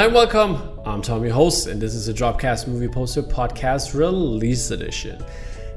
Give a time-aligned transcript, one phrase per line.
[0.00, 0.80] Hi and welcome.
[0.86, 5.22] I'm Tom, your host, and this is the Dropcast Movie Poster Podcast Release Edition.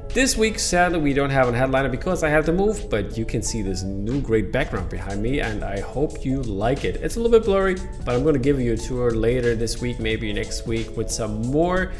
[0.08, 3.26] This week, sadly, we don't have a headliner because I had to move, but you
[3.26, 6.96] can see this new great background behind me, and I hope you like it.
[7.02, 7.74] It's a little bit blurry,
[8.06, 11.10] but I'm going to give you a tour later this week, maybe next week, with
[11.10, 11.92] some more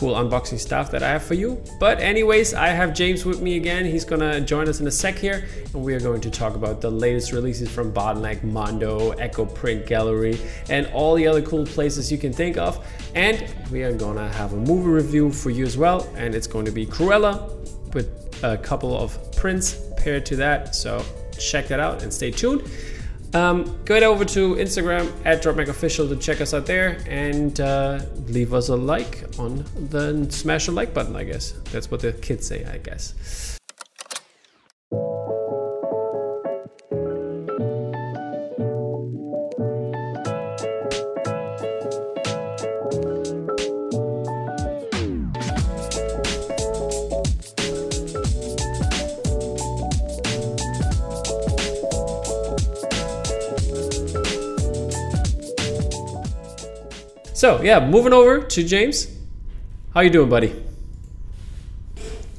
[0.00, 1.62] cool unboxing stuff that I have for you.
[1.78, 3.84] But anyways, I have James with me again.
[3.84, 6.80] He's gonna join us in a sec here, and we are going to talk about
[6.80, 10.40] the latest releases from Bottleneck, Mondo, Echo Print Gallery,
[10.70, 12.82] and all the other cool places you can think of.
[13.14, 16.64] And we are gonna have a movie review for you as well, and it's going
[16.64, 17.50] to be Cruella
[17.92, 20.74] with a couple of prints paired to that.
[20.74, 21.04] So
[21.38, 22.62] check that out and stay tuned.
[23.32, 28.52] Um, go over to Instagram at DropMacOfficial to check us out there and uh, leave
[28.52, 31.52] us a like on the smash the like button, I guess.
[31.70, 33.59] That's what the kids say, I guess.
[57.40, 59.08] So yeah, moving over to James.
[59.94, 60.62] How you doing, buddy?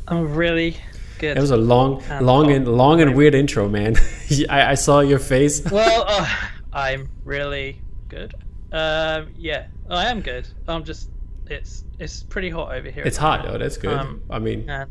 [0.08, 0.77] I'm really
[1.17, 1.38] good.
[1.38, 2.52] It was a long, And long long.
[2.52, 3.95] and long and weird intro, man.
[4.47, 5.63] I, I saw your face.
[5.71, 6.30] well, uh,
[6.71, 8.35] I'm really good.
[8.71, 10.47] Um, yeah, I am good.
[10.67, 11.09] I'm just
[11.47, 13.03] it's it's pretty hot over here.
[13.03, 13.39] It's hot.
[13.39, 13.55] moment.
[13.55, 13.97] Oh, that's good.
[13.97, 14.88] Um, I mean, and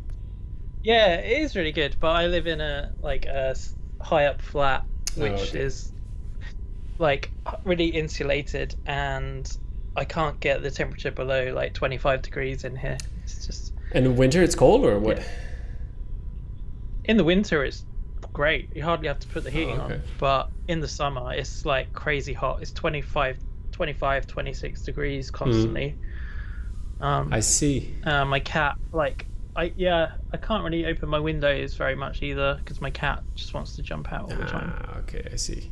[0.83, 1.95] yeah, it is really good.
[2.01, 3.55] But I live in a like a
[4.01, 4.83] high up flat,
[5.17, 5.61] Oh, which okay.
[5.61, 5.93] is
[6.99, 7.31] like
[7.63, 9.49] really insulated, and
[9.95, 12.97] I can't get the temperature below like 25 degrees in here.
[13.23, 15.17] It's just in the winter it's cold or what?
[15.17, 15.23] Yeah.
[17.05, 17.83] in the winter it's
[18.33, 19.95] great you hardly have to put the heating Oh, okay.
[19.95, 23.37] on but in the summer it's like crazy hot it's 25
[23.73, 25.95] 25 26 degrees constantly
[27.01, 27.33] um Hmm.
[27.33, 27.93] I see.
[28.05, 29.25] uh, my cat like
[29.57, 33.53] i yeah i can't really open my windows very much either because my cat just
[33.53, 35.69] wants to jump out all the time Ah, okay, I see.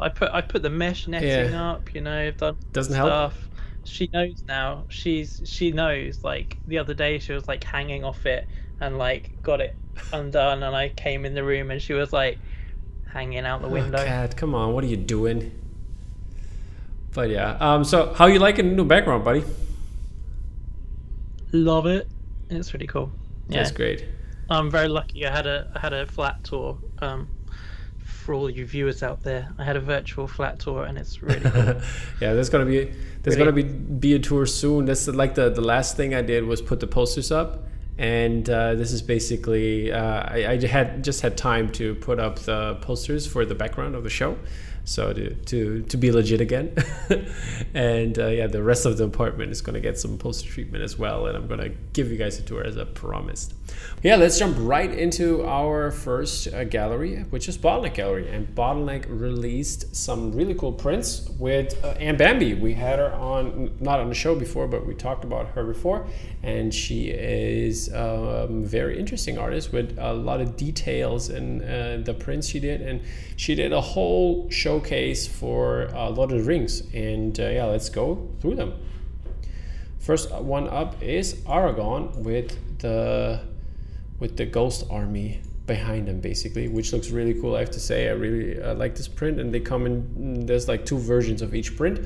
[0.00, 1.70] I put i put the mesh netting Yeah.
[1.72, 3.08] up you know i've done Doesn't help.
[3.08, 3.48] stuff
[3.84, 8.26] she knows now she's she knows like the other day she was like hanging off
[8.26, 8.46] it
[8.80, 9.74] and like got it
[10.12, 12.38] undone and i came in the room and she was like
[13.12, 15.50] hanging out the Oh, window cat, come on, what are you doing?
[17.12, 19.42] But yeah, um, so how you liking the new background, buddy?
[21.52, 22.08] love it
[22.48, 23.10] it's really cool
[23.48, 24.04] yeah That's great.
[24.48, 27.28] i'm very lucky i had a i had a flat tour um
[28.10, 31.40] for all you viewers out there i had a virtual flat tour and it's really
[31.40, 31.80] cool
[32.20, 33.52] yeah, there's gonna be there's Really?
[33.52, 33.62] gonna be
[34.08, 34.86] be a tour soon.
[34.86, 37.66] That's like the the last thing I did was put the posters up,
[37.98, 42.38] and uh, this is basically uh, I, I had just had time to put up
[42.40, 44.38] the posters for the background of the show,
[44.84, 46.74] so to to to be legit again,
[47.74, 50.98] and uh, yeah, the rest of the apartment is gonna get some poster treatment as
[50.98, 53.52] well, and I'm gonna give you guys a tour as I promised.
[54.02, 58.30] Yeah, let's jump right into our first uh, gallery, which is Bottleneck Gallery.
[58.30, 62.58] And Bottleneck released some really cool prints with uh, Ann Bembi.
[62.58, 66.06] We had her on, not on the show before, but we talked about her before.
[66.42, 72.00] And she is a um, very interesting artist with a lot of details in uh,
[72.02, 72.80] the prints she did.
[72.80, 73.02] And
[73.36, 76.84] she did a whole showcase for uh, Lord of Rings.
[76.94, 78.72] And uh, yeah, let's go through them.
[79.98, 83.42] First one up is Aragorn with the
[84.20, 87.56] with the ghost army behind them basically which looks really cool.
[87.56, 90.68] I have to say i really uh, like this print and they come in there's
[90.68, 92.00] like two versions of each print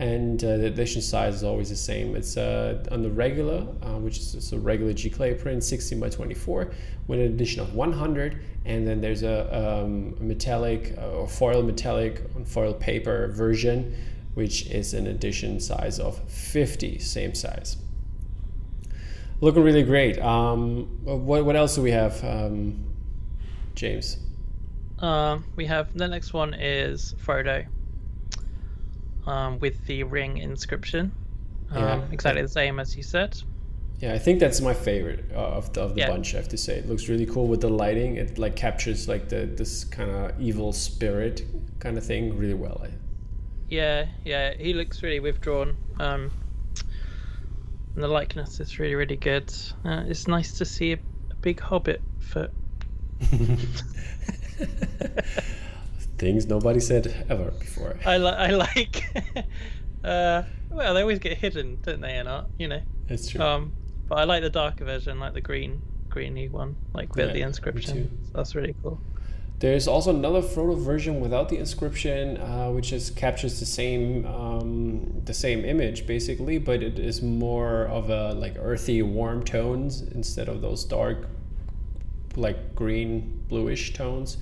[0.00, 2.14] and uh, the edition size is always the same.
[2.14, 6.70] It's uh, on the regular uh, which is a regular giclée print 16 by 24
[7.08, 12.22] with an edition of 100 and then there's a um, metallic uh, or foil metallic
[12.36, 13.94] on foil paper version
[14.34, 17.78] which is an edition size of 50 same size
[19.40, 20.18] looking really great.
[20.20, 22.84] Um, what what else do we have, um,
[23.74, 24.18] James?
[25.00, 27.64] um we have the next one is frodo
[29.26, 31.12] um with the ring inscription
[31.70, 32.02] um Yeah.
[32.10, 33.36] exactly the same as you said
[34.00, 36.08] Yeah, I think that's my favorite uh, of the, of the Yeah.
[36.10, 36.34] bunch.
[36.34, 38.16] I have to say, it looks really cool with the lighting.
[38.16, 41.42] It like captures like the this kind of evil spirit
[41.80, 42.80] kind of thing really well.
[42.84, 42.94] I-
[43.68, 45.76] Yeah, yeah, he looks really withdrawn.
[45.98, 46.30] Um,
[47.98, 49.52] and the likeness is really, really good.
[49.84, 50.98] Uh, it's nice to see a,
[51.32, 52.52] a big hobbit foot.
[56.16, 57.98] Things nobody said ever before.
[58.06, 59.02] I, li- I like.
[60.04, 62.46] uh, well, they always get hidden, don't they, in art?
[62.56, 62.82] You know.
[63.08, 63.40] That's true.
[63.40, 63.72] Um,
[64.06, 67.42] but I like the darker version, like the green, greeny one, like with Yeah, the
[67.42, 68.16] inscription.
[68.26, 69.00] So that's really cool.
[69.60, 75.22] There's also another Frodo version without the inscription, uh, which is captures the same um,
[75.24, 80.48] the same image basically, but it is more of a like earthy, warm tones instead
[80.48, 81.26] of those dark,
[82.36, 84.36] like green, bluish tones.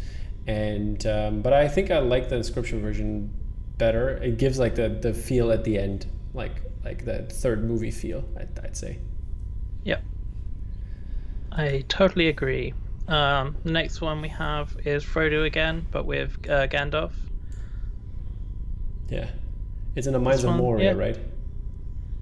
[0.46, 3.30] And um, but I think I like the inscription version
[3.78, 4.18] better.
[4.18, 6.04] It gives like the the feel at the end,
[6.34, 8.22] like like that third movie feel.
[8.38, 8.98] I'd, I'd say.
[9.84, 10.02] Yep.
[11.52, 12.74] I totally agree.
[13.08, 17.12] Um, the next one we have is Frodo again, but with uh, Gandalf.
[19.08, 19.28] Yeah,
[19.94, 20.98] it's in the Mines of Moria, yeah.
[20.98, 21.18] right?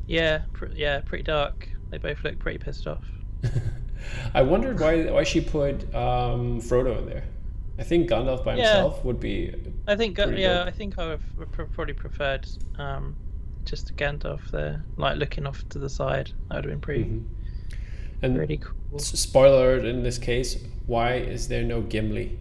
[0.07, 1.69] Yeah, pr- yeah, pretty dark.
[1.91, 3.05] They both look pretty pissed off.
[4.35, 7.25] I wondered why why she put um, Frodo in there.
[7.79, 8.65] I think Gandalf by Yeah.
[8.75, 9.55] himself would be.
[9.89, 10.65] I think, yeah.
[10.67, 11.21] I think I would
[11.57, 12.47] have probably preferred
[12.79, 13.17] um,
[13.65, 16.31] just Gandalf there, like looking off to the side.
[16.49, 17.25] That would have been pretty, Mhm.
[18.25, 18.99] And pretty cool.
[18.99, 20.57] spoiler alert in this case,
[20.87, 22.39] why is there no Gimli?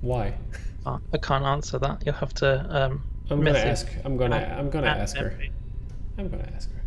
[0.00, 0.34] Why?
[0.86, 2.02] Uh, I can't answer that.
[2.06, 2.66] You'll have to.
[2.70, 3.86] Um, I'm gonna ask.
[4.04, 4.56] I'm gonna.
[4.58, 5.38] I'm gonna ask her.
[6.16, 6.82] I'm gonna ask her.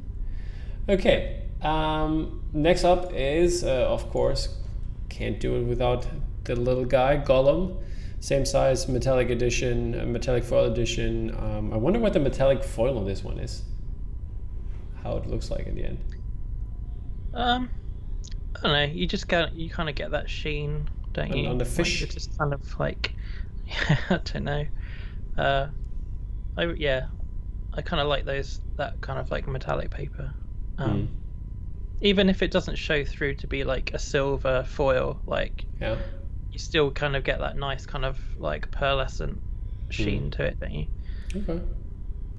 [0.94, 1.44] Okay.
[1.62, 4.58] Um, next up is, uh, of course,
[5.10, 6.08] can't do it without
[6.44, 7.78] the little guy, Gollum.
[8.20, 11.36] Same size, metallic edition, uh, metallic foil edition.
[11.38, 13.62] Um, I wonder what the metallic foil on this one is.
[15.04, 16.00] How it looks like in the end.
[17.34, 17.70] Um,
[18.56, 18.84] I don't know.
[18.94, 21.50] You just get you kind of get that sheen, don't On- you?
[21.50, 22.02] on the Like, fish?
[22.04, 23.16] it's just kind of like,
[23.66, 24.66] yeah, I don't know.
[25.38, 25.68] Uh,
[26.58, 27.08] I yeah,
[27.74, 30.34] I kind of like those that kind of like metallic paper.
[30.78, 31.08] Um, Mm.
[32.02, 35.98] even if it doesn't show through to be like a silver foil, like Yeah.
[36.52, 39.38] you still kind of get that nice kind of like pearlescent
[39.90, 40.88] sheen to it, don't you?
[41.36, 41.62] Okay.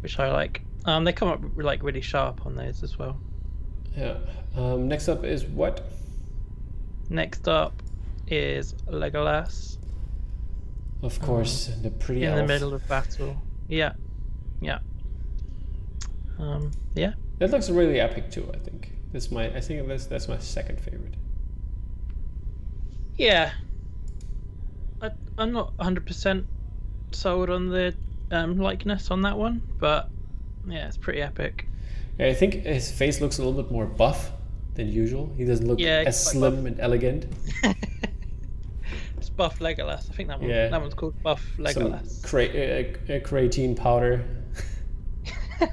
[0.00, 0.63] Which I like.
[0.84, 3.18] Um, they come up like really sharp on those as well.
[3.96, 4.18] Yeah.
[4.56, 5.82] Um, next up is what?
[7.10, 7.82] Next up
[8.26, 9.78] is Legolas
[11.02, 12.36] Of course, the pretty in elf.
[12.38, 13.36] the middle of battle.
[13.68, 13.92] Yeah,
[14.60, 14.78] yeah.
[16.38, 17.14] Um, yeah.
[17.38, 18.50] That looks really epic too.
[18.52, 18.92] I think.
[19.12, 19.46] That's my.
[19.46, 21.14] I think that's that's my second favorite.
[23.16, 23.52] Yeah.
[25.00, 26.44] I, I'm not 100%
[27.12, 27.94] sold on the
[28.30, 30.08] um, likeness on that one, but
[30.66, 31.66] yeah, it's pretty epic.
[32.18, 34.30] Yeah, I think his face looks a little bit more buff
[34.74, 35.32] than usual.
[35.36, 36.66] He doesn't look Yeah, as slim buff.
[36.66, 37.26] and elegant.
[39.16, 40.10] it's Buff Legolas.
[40.10, 40.48] I think that one.
[40.50, 40.68] Yeah.
[40.68, 42.22] That one's called Buff Legolas.
[42.22, 44.24] cra- uh, uh, creatine powder.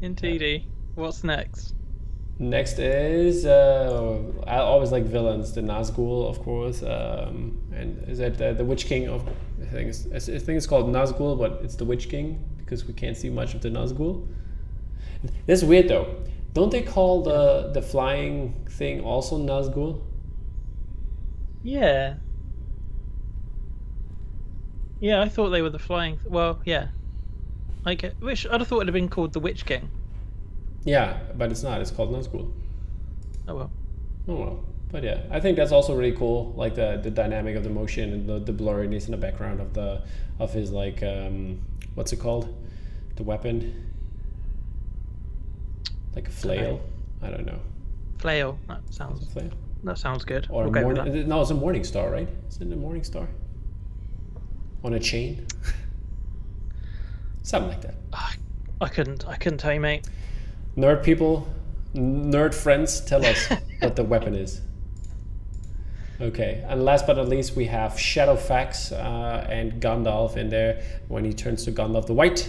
[0.00, 0.66] Indeedy.
[0.94, 1.74] What's next?
[2.38, 5.52] Next is uh, I always like villains.
[5.52, 9.26] The Nazgul, of course, um, and is that the, the Witch King of?
[9.60, 12.94] I think it's, I think it's called Nazgul, but it's the Witch King because we
[12.94, 14.26] can't see much of the Nazgul.
[15.46, 16.22] That's weird though.
[16.52, 20.00] Don't they call the the flying thing also Nazgul?
[21.62, 22.14] Yeah.
[25.00, 26.18] Yeah, I thought they were the flying.
[26.24, 26.88] Well, yeah.
[27.84, 28.20] I get.
[28.20, 29.90] Which I'd have thought it'd have been called the Witch King.
[30.84, 31.80] Yeah, but it's not.
[31.80, 32.52] It's called Nazgul.
[33.48, 33.70] Oh well.
[34.28, 34.64] Oh well.
[34.92, 36.52] But yeah, I think that's also really cool.
[36.54, 39.72] Like the, the dynamic of the motion and the, the blurriness in the background of
[39.72, 40.02] the
[40.38, 41.60] of his like um,
[41.94, 42.54] what's it called?
[43.16, 43.90] The weapon.
[46.14, 46.82] Like a flail.
[47.22, 47.58] I don't know.
[48.18, 48.58] Flail.
[48.68, 49.32] That sounds.
[49.32, 49.50] flail?
[49.84, 50.46] That sounds good.
[50.50, 51.06] Or we'll a go with that.
[51.06, 51.28] morning?
[51.28, 52.28] No, it's a morning star, right?
[52.48, 53.26] Is it a morning star?
[54.84, 55.46] On a chain.
[57.42, 57.94] Something like that.
[58.12, 58.34] Ah,
[58.82, 59.26] I couldn't.
[59.26, 60.06] I couldn't tell you, mate.
[60.76, 61.48] Nerd people,
[61.94, 63.48] nerd friends, tell us
[63.80, 64.60] what the weapon is.
[66.22, 71.24] Okay, and last but not least, we have Shadowfax uh, and Gandalf in there when
[71.24, 72.48] he turns to Gandalf the White.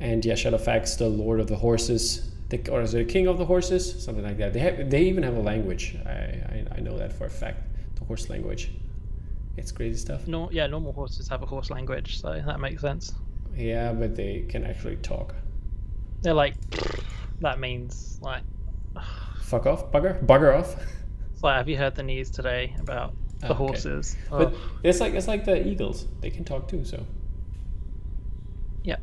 [0.00, 3.44] And yeah, Shadowfax, the Lord of the Horses, the, or is it King of the
[3.44, 4.02] Horses?
[4.02, 4.54] Something like that.
[4.54, 5.94] They have, they even have a language.
[6.06, 7.60] I, I, I know that for a fact.
[7.96, 8.70] The horse language.
[9.58, 10.26] It's crazy stuff.
[10.26, 13.12] No, yeah, normal horses have a horse language, so that makes sense.
[13.54, 15.34] Yeah, but they can actually talk.
[16.22, 16.54] They're like,
[17.40, 18.42] that means like,
[19.42, 20.76] Fuck off, bugger, bugger off.
[21.42, 23.14] like, have you heard the news today about
[23.46, 23.54] the Okay.
[23.54, 24.18] horses?
[24.36, 24.56] But Ugh.
[24.82, 26.06] it's like it's like the eagles.
[26.20, 26.84] They can talk too.
[26.84, 27.06] So
[28.84, 28.96] yeah,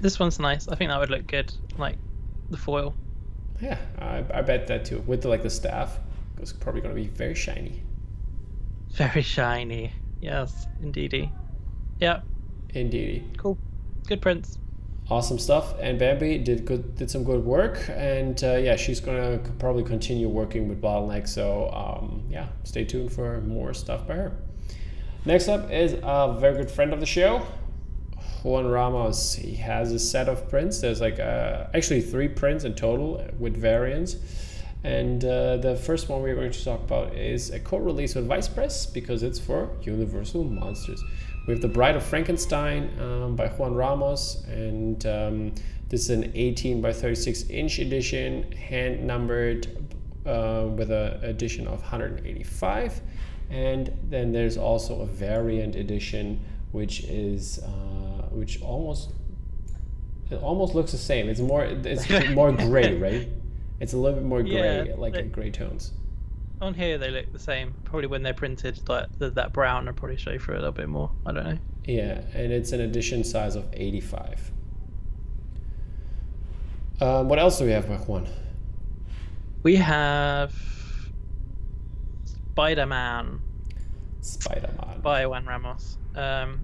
[0.00, 0.68] this one's nice.
[0.68, 1.98] I think that would look good, like
[2.50, 2.94] the foil.
[3.60, 5.00] yeah, I, I bet that too.
[5.06, 5.98] With the, like the staff,
[6.38, 7.82] it's probably gonna be very shiny.
[8.92, 9.92] Very shiny.
[10.20, 11.32] Yes, indeedy.
[11.98, 12.22] Yeah,
[12.70, 13.58] Indeed, cool.
[14.06, 14.58] Good prints.
[15.10, 15.74] Awesome stuff.
[15.80, 17.84] Ann Bembi did good, did some good work.
[17.88, 21.26] And uh, yeah, she's gonna probably continue working with Bottleneck.
[21.28, 24.32] So um, yeah, stay tuned for more stuff by her.
[25.24, 27.44] Next up is a very good friend of the show,
[28.44, 29.34] Juan Ramos.
[29.34, 30.80] He has a set of prints.
[30.80, 34.16] There's like uh, actually three prints in total with variants.
[34.82, 38.48] And uh, the first one we're going to talk about is a co-release with Vice
[38.48, 41.02] Press because it's for Universal Monsters.
[41.46, 45.54] We have The Bride of Frankenstein um, by Juan Ramos, and um,
[45.88, 49.66] this is an 18 by 36 inch edition, hand numbered
[50.26, 53.00] uh, with an edition of 185.
[53.50, 56.40] And then there's also a variant edition,
[56.72, 59.10] which is uh, which almost
[60.30, 61.28] it almost looks the same.
[61.28, 63.28] It's more it's more gray, right?
[63.80, 65.92] It's a little bit more gray, Yeah, like gray tones.
[66.60, 67.74] On here they look the same.
[67.84, 70.88] Probably when they're printed, like the, that brown, will probably show through a little bit
[70.88, 71.10] more.
[71.24, 71.58] I don't know.
[71.84, 74.52] Yeah, and it's an edition size of 85.
[77.00, 78.26] Um, what else do we have, by Juan?
[79.62, 80.54] We have
[82.52, 83.40] Spider-Man
[84.20, 85.00] Spider-Man.
[85.00, 85.96] by Juan Ramos.
[86.14, 86.60] Um,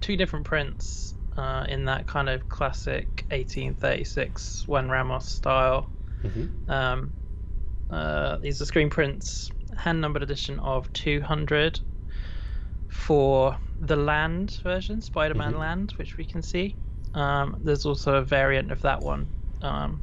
[0.00, 5.90] two different prints uh, in that kind of classic 1836 Juan Ramos style.
[6.22, 6.68] Mhm.
[6.70, 7.12] Um,
[7.90, 11.80] uh, these are screen prints, hand numbered edition of 200
[12.88, 15.58] for the Land version, Spider Man Mhm.
[15.58, 16.76] Land, which we can see.
[17.14, 19.26] Um, there's also a variant of that one.
[19.62, 20.00] Um,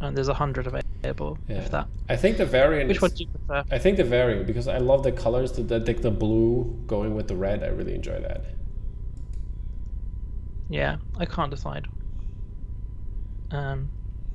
[0.00, 1.56] and there's a 100 available Yeah.
[1.58, 1.88] of that.
[2.08, 2.88] I think the variant.
[2.88, 3.64] Which is- one do you prefer?
[3.70, 7.14] I think the variant because I love the colors, the, the like the blue going
[7.14, 7.62] with the red.
[7.62, 8.44] I really enjoy that.
[10.68, 11.86] Yeah, I can't decide.
[13.50, 13.90] Um,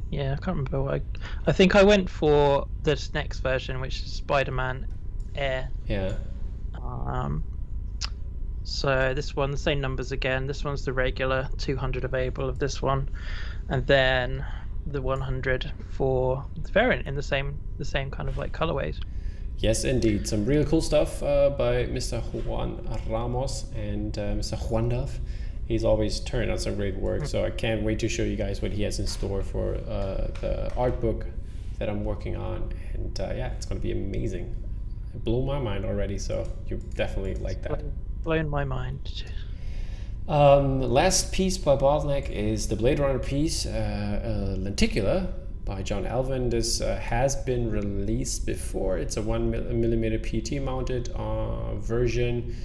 [0.10, 1.02] yeah, I can't remember what I.
[1.48, 4.88] I think I went for this next version, which is Spider-Man
[5.36, 5.70] Air.
[5.88, 6.14] Yeah.
[6.76, 7.44] Um,
[8.64, 10.48] so this one, the same numbers again.
[10.48, 13.10] This one's the regular 200 available of this one,
[13.70, 14.46] and then
[14.88, 19.00] the 100 for the variant in the same the same kind of like colorways.
[19.58, 20.28] Yes, indeed.
[20.28, 22.22] Some real cool stuff uh, by Mr.
[22.44, 24.60] Juan Ramos and uh, Mr.
[24.70, 25.20] Juan Duff.
[25.68, 28.62] He's always turned out some great work, so I can't wait to show you guys
[28.62, 31.26] what he has in store for uh, the art book
[31.80, 32.72] that I'm working on.
[32.94, 34.56] And uh, yeah, it's going to be amazing.
[35.14, 37.84] It blew my mind already, so you definitely like that.
[38.24, 39.24] Blown my mind.
[40.28, 45.28] Um, last piece by Bottleneck is the Blade Runner piece, uh, uh, Lenticular
[45.66, 46.50] by John Alvin.
[46.50, 48.98] This uh, has been released before.
[48.98, 52.56] It's a one mil- millimeter PT mounted uh, version,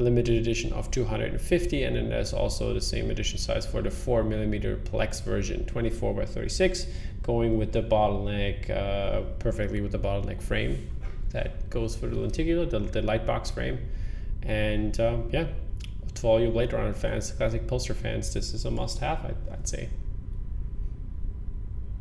[0.00, 4.22] limited edition of 250, and then there's also the same edition size for the four
[4.22, 6.86] millimeter Plex version, 24 by 36,
[7.22, 10.90] going with the Bottleneck uh, perfectly with the Bottleneck frame
[11.30, 13.78] that goes for the Lenticular, the, the light box frame,
[14.42, 15.46] and um, yeah
[16.14, 19.24] to all you Blade Runner fans, classic poster fans, this is a must-have.
[19.24, 19.88] I'd, I'd say.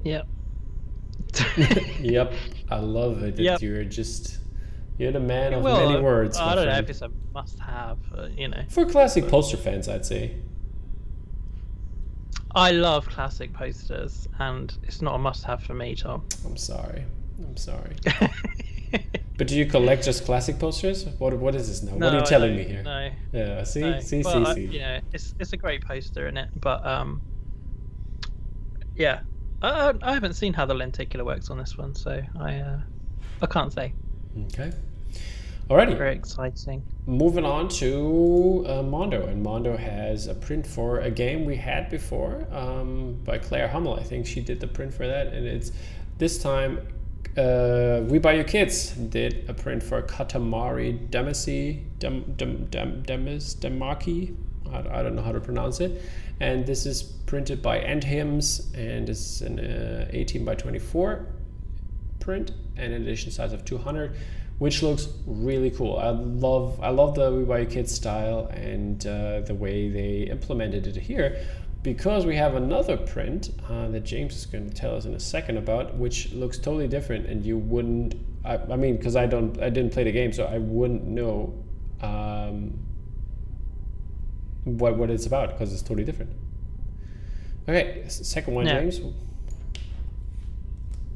[0.03, 0.27] Yep.
[1.99, 2.33] Yep,
[2.71, 3.35] I love it.
[3.35, 3.61] that Yep.
[3.61, 4.39] You're just
[4.99, 6.37] you're the man of well, many words.
[6.37, 7.97] I don't know if it's a must-have.
[8.15, 10.35] Uh, you know, For classic poster fans, I'd say.
[12.53, 16.25] I love classic posters, and it's not a must-have for me, Tom.
[16.45, 17.05] I'm sorry.
[17.39, 17.95] I'm sorry.
[19.39, 21.05] But do you collect just classic posters?
[21.17, 21.93] What What is this now?
[21.93, 22.83] what are you telling me here?
[22.83, 23.09] No.
[23.31, 23.63] Yeah.
[23.63, 23.99] See, No.
[24.01, 24.65] see, Well, see, I- see.
[24.65, 27.21] You know, it's it's a great poster in it, but um,
[28.97, 29.21] yeah,
[29.61, 32.79] I, I I haven't seen how the lenticular works on this one, so I uh,
[33.41, 33.93] I can't say.
[34.47, 34.73] Okay.
[35.69, 35.95] Alrighty.
[35.95, 36.81] Very exciting.
[37.05, 41.91] Moving on to uh, Mondo, and Mondo has a print for a game we had
[41.91, 43.93] before um, by Claire Hummel.
[43.93, 45.71] I think she did the print for that, and it's
[46.17, 46.79] this time
[47.37, 53.53] uh, We Buy Your Kids did a print for Katamari Damacy Dem, Dem, Dem, Demis
[53.53, 54.35] Demaki.
[54.73, 56.01] I, I don't know how to pronounce it,
[56.39, 61.27] and this is printed by End Hymns, and it's an uh, 18 by 24
[62.19, 64.15] print and an edition size of 200
[64.59, 69.07] which looks really cool i love i love the we buy your kids style and
[69.07, 71.37] uh, the way they implemented it here
[71.81, 75.19] because we have another print uh, that james is going to tell us in a
[75.19, 79.61] second about which looks totally different and you wouldn't i, I mean because i don't
[79.61, 81.53] i didn't play the game so i wouldn't know
[82.01, 82.77] um,
[84.65, 86.31] what what it's about because it's totally different
[87.67, 88.79] okay second one Yeah.
[88.81, 88.99] james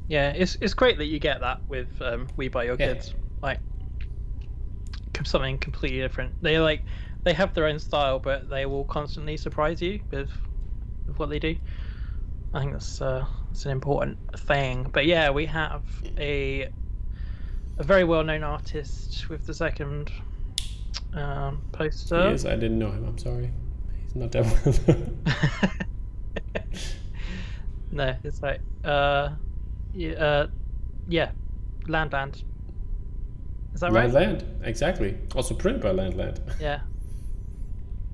[0.07, 2.93] Yeah, it's it's great that you get that with um, We Buy Your Yeah.
[2.93, 3.59] Kids, like
[5.25, 6.41] something completely different.
[6.41, 6.81] They like
[7.23, 10.31] they have their own style, but they will constantly surprise you with,
[11.07, 11.55] with what they do.
[12.53, 14.89] I think that's uh, that's an important thing.
[14.91, 15.83] But yeah, we have
[16.17, 16.69] a
[17.77, 20.11] a very well known artist with the second
[21.13, 22.29] um, poster.
[22.29, 22.45] He is.
[22.45, 23.05] I didn't know him.
[23.05, 23.51] I'm sorry.
[24.03, 25.09] He's not that
[27.91, 29.29] no, it's like uh,
[29.93, 30.47] yeah, uh,
[31.07, 31.31] yeah,
[31.87, 32.43] Landland.
[33.73, 34.09] Is that right?
[34.09, 34.43] Landland.
[34.63, 35.17] Exactly.
[35.35, 36.39] Also print by Landland.
[36.59, 36.81] Yeah.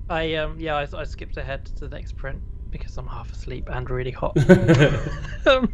[0.09, 3.69] I um yeah I, I skipped ahead to the next print because I'm half asleep
[3.69, 4.37] and really hot.
[5.45, 5.73] um,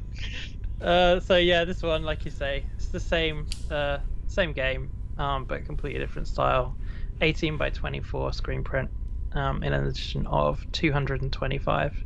[0.82, 5.46] uh, so yeah, this one, like you say, it's the same uh, same game, um,
[5.46, 6.76] but completely different style.
[7.22, 8.90] 18 by 24 screen print
[9.34, 12.04] um, in an edition of 225.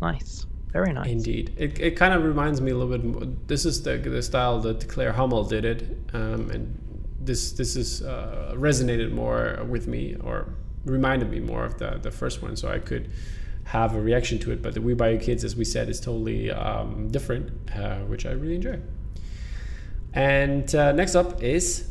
[0.00, 0.46] Nice.
[0.72, 1.08] Very nice.
[1.08, 3.04] Indeed, it, it kind of reminds me a little bit.
[3.04, 6.78] More, this is the the style that Claire Hummel did it, um, and
[7.20, 12.10] this this is uh, resonated more with me or reminded me more of the the
[12.10, 13.10] first one, so I could
[13.64, 14.60] have a reaction to it.
[14.62, 18.26] But the We Buy You Kids, as we said, is totally um, different, uh, which
[18.26, 18.78] I really enjoy.
[20.12, 21.88] And uh, next up is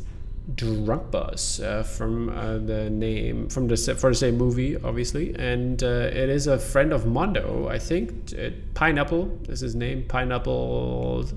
[0.54, 5.86] Drunk uh, from uh, the name from the for the same movie, obviously, and uh,
[5.86, 8.32] it is a friend of Mondo, I think.
[8.32, 10.04] It, Pineapple is his name.
[10.08, 11.28] Pineapple,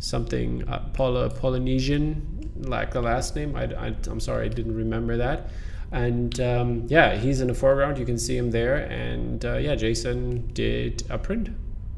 [0.00, 3.54] something uh, Poly, Polynesian, like the last name.
[3.54, 5.50] I, I am sorry, I didn't remember that.
[5.92, 7.98] And um, yeah, he's in the foreground.
[7.98, 8.76] You can see him there.
[8.76, 11.50] And uh, yeah, Jason did a print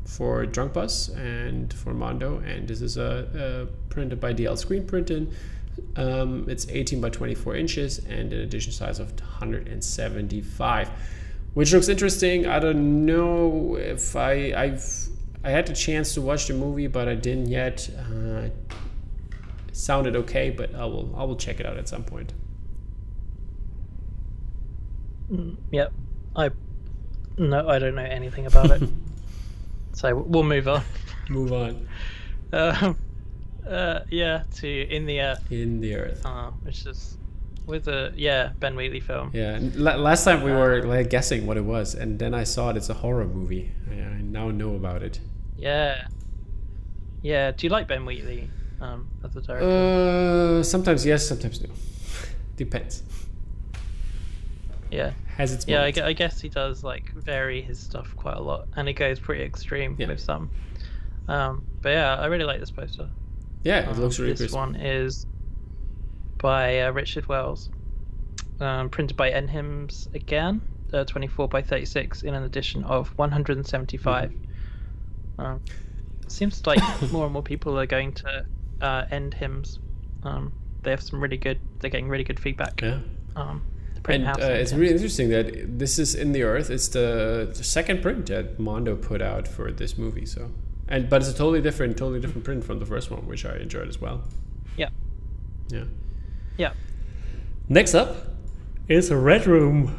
[0.04, 4.86] for Drunk Bus and for Mondo, and this is a, a printed by DL Screen
[4.86, 5.32] Printing
[5.96, 10.90] um, it's 18 by 24 inches and an edition size of 175,
[11.54, 12.46] which looks interesting.
[12.46, 15.08] I don't know if I I've
[15.44, 17.88] I had the chance to watch the movie, but I didn't yet.
[17.98, 18.48] Uh,
[19.72, 22.32] sounded okay, but I will I will check it out at some point.
[25.30, 25.92] Mm, yep,
[26.36, 26.50] I
[27.38, 28.88] no, I don't know anything about it,
[29.92, 30.82] so we'll move on.
[31.28, 31.88] Move on.
[32.52, 32.98] Um,
[33.66, 35.50] uh, yeah, to In the Earth.
[35.50, 36.24] In the Earth.
[36.24, 37.16] Uh, which is
[37.66, 39.30] with a yeah Ben Wheatley film.
[39.32, 42.76] Yeah, last time we were like guessing what it was, and then I saw it.
[42.76, 43.72] It's a horror movie.
[43.90, 45.20] I, I now know about it.
[45.56, 46.06] Yeah.
[47.22, 47.52] Yeah.
[47.52, 48.50] Do you like Ben Wheatley
[48.80, 50.58] um, as a director?
[50.58, 51.70] Uh, sometimes yes, sometimes no.
[52.56, 53.02] Depends.
[54.90, 55.12] Yeah.
[55.36, 55.82] Has its yeah.
[55.82, 59.18] I, I, guess he does like vary his stuff quite a lot, and it goes
[59.18, 60.08] pretty extreme yeah.
[60.08, 60.50] with some.
[61.28, 63.08] Um, but yeah, I really like this poster.
[63.64, 64.56] Yeah, it looks really This crisp.
[64.56, 65.26] one is
[66.38, 67.70] by uh, Richard Wells,
[68.60, 70.60] um, printed by NHIMS again,
[70.92, 74.30] uh, 24 by 36 in an edition of 175.
[74.30, 75.40] Mm-hmm.
[75.40, 75.60] Um,
[76.26, 76.80] seems like
[77.12, 78.44] more and more people are going to
[78.80, 79.78] uh, NHIMS.
[80.24, 81.60] Um, they have some really good.
[81.78, 82.80] They're getting really good feedback.
[82.80, 82.98] Yeah.
[83.36, 83.62] Um,
[84.08, 86.70] and uh, it's really interesting that this is in the Earth.
[86.70, 90.26] It's the, the second print that Mondo put out for this movie.
[90.26, 90.50] So
[90.92, 93.56] and but it's a totally different, totally different print from the first one, which I
[93.56, 94.22] enjoyed as well.
[94.76, 94.90] Yeah.
[95.68, 95.84] Yeah.
[96.58, 96.74] Yeah.
[97.68, 98.14] Next up
[98.88, 99.96] is a Red Room.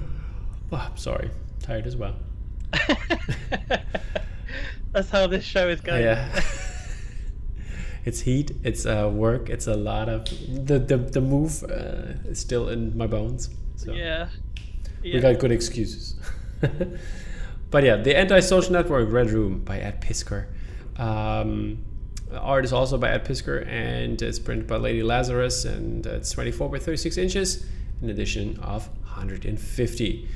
[0.72, 2.16] Oh, I'm sorry, tired as well.
[4.92, 6.04] That's how this show is going.
[6.04, 6.42] Yeah.
[8.06, 8.52] it's heat.
[8.64, 9.50] It's uh, work.
[9.50, 13.50] It's a lot of the the the move uh, is still in my bones.
[13.78, 14.30] So yeah.
[15.02, 15.16] yeah.
[15.16, 16.16] We got good excuses.
[17.72, 20.46] but yeah, the anti-social network Red Room by Ed Piskor.
[20.98, 21.84] Um,
[22.32, 26.70] art is also by Ed Piskor and it's printed by Lady Lazarus and it's 24
[26.70, 27.66] by 36 inches,
[28.02, 30.28] an edition of 150.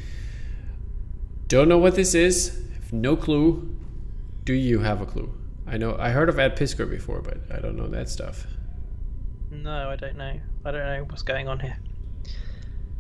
[1.48, 3.76] Don't know what this is, have no clue.
[4.44, 5.34] Do you have a clue?
[5.66, 8.48] I know I heard of Ed Piskor before, but I don't know that stuff.
[9.52, 10.40] No, I don't know.
[10.66, 11.78] I don't know what's going on here.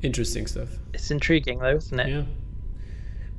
[0.02, 0.70] Interesting stuff.
[0.94, 2.10] It's intriguing though, isn't it?
[2.10, 2.24] Yeah.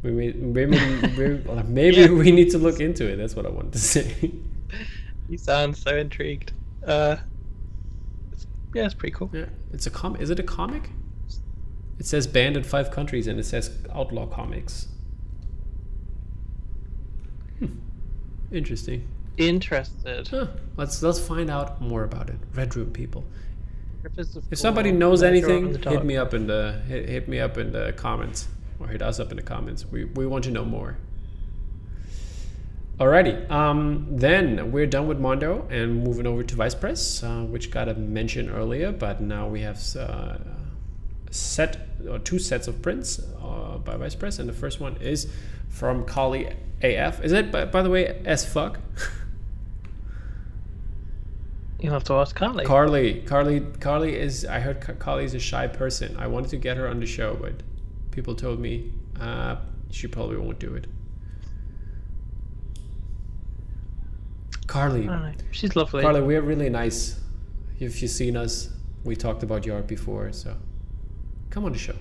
[0.02, 0.78] Maybe maybe
[1.66, 2.10] maybe yeah.
[2.10, 3.16] we need to look into it.
[3.16, 4.32] That's what I wanted to say.
[5.28, 6.52] you sound so intrigued.
[6.86, 7.16] Uh,
[8.74, 9.30] yeah, it's pretty cool.
[9.32, 10.20] Yeah, it's a comic.
[10.20, 10.90] Is it a comic?
[11.98, 14.86] It says banned in five countries, and it says outlaw comics.
[17.58, 17.78] Hmm.
[18.52, 19.08] Interesting.
[19.36, 20.28] Interested.
[20.28, 20.46] Huh.
[20.76, 22.36] Let's let's find out more about it.
[22.54, 23.24] Red Room people.
[24.16, 27.92] If somebody knows anything, hit me up in the hit, hit me up in the
[27.94, 28.46] comments
[28.80, 29.86] or hit us up in the comments.
[29.86, 30.96] We, we want to know more.
[32.98, 37.70] Alrighty, um, then we're done with Mondo and moving over to Vice Press, uh, which
[37.70, 40.38] got a mention earlier, but now we have uh,
[41.30, 45.30] set or two sets of prints uh, by Vice Press, and the first one is
[45.68, 47.22] from Carly AF.
[47.22, 48.80] Is it, by, by the way, as fuck?
[51.80, 52.64] You'll have to ask Carly.
[52.64, 54.44] Carly, Carly, Carly is.
[54.44, 56.16] I heard Carly is a shy person.
[56.16, 57.62] I wanted to get her on the show, but
[58.18, 59.54] people told me uh,
[59.92, 60.88] she probably won't do it.
[64.66, 65.08] Carly,
[65.52, 66.02] she's lovely.
[66.02, 67.20] Carly, we're really nice.
[67.78, 68.70] If you've seen us,
[69.04, 70.56] we talked about your art before, so
[71.48, 71.94] come on the show.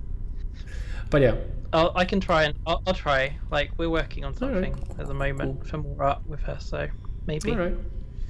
[1.10, 1.34] but yeah,
[1.74, 3.36] I'll, I can try and I'll, I'll try.
[3.50, 4.98] Like we're working on something right.
[4.98, 5.68] at the moment cool.
[5.68, 6.88] for more art with her, so
[7.26, 7.50] maybe.
[7.50, 7.76] All right.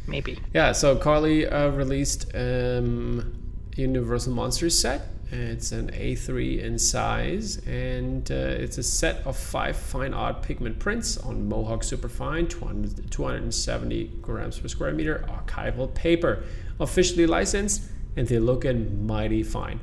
[0.08, 0.40] Maybe.
[0.52, 0.72] Yeah.
[0.72, 3.40] So Carly uh, released um,
[3.76, 9.76] Universal Monsters set it's an A3 in size, and uh, it's a set of five
[9.76, 16.44] fine art pigment prints on Mohawk Superfine, 270 grams per square meter archival paper,
[16.80, 17.82] officially licensed,
[18.16, 19.80] and they look mighty fine.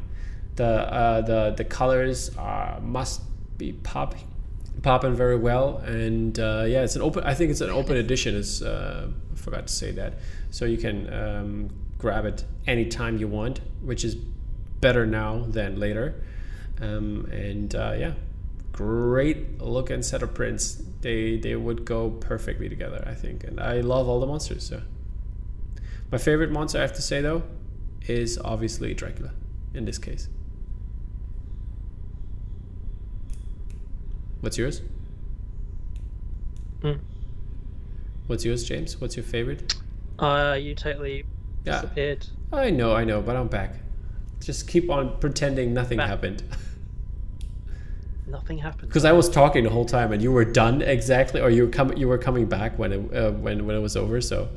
[0.56, 3.22] The uh, the the colors uh, must
[3.58, 4.16] be pop
[4.84, 7.24] popping very well, and uh, yeah, it's an open.
[7.24, 8.36] I think it's an open edition.
[8.36, 10.20] Is uh, I forgot to say that,
[10.52, 14.16] so you can um, grab it anytime you want, which is
[14.82, 16.24] better now than later.
[16.82, 18.14] Um, and uh, yeah,
[18.72, 20.82] great looking set of prints.
[21.02, 23.44] They they would go perfectly together, I think.
[23.44, 24.66] And I love all the monsters.
[24.68, 24.82] So
[26.12, 27.44] my favorite monster, I have to say though,
[28.08, 29.32] is obviously Dracula
[29.74, 30.30] in this case.
[34.42, 34.82] What's yours?
[36.82, 37.00] Mm.
[38.28, 39.00] What's yours, James?
[39.02, 39.76] What's your favorite?
[40.18, 41.26] Uh, you totally
[41.66, 41.82] Yeah.
[41.82, 42.26] disappeared.
[42.54, 43.76] I know, I know, but I'm back.
[44.42, 46.08] Just keep on pretending nothing Back.
[46.10, 46.44] happened.
[48.28, 48.90] Nothing happened.
[48.90, 51.72] Because I was talking the whole time, and you were done exactly, or you were
[51.72, 54.22] coming, you were coming back when it uh, when when it was over.
[54.22, 54.50] So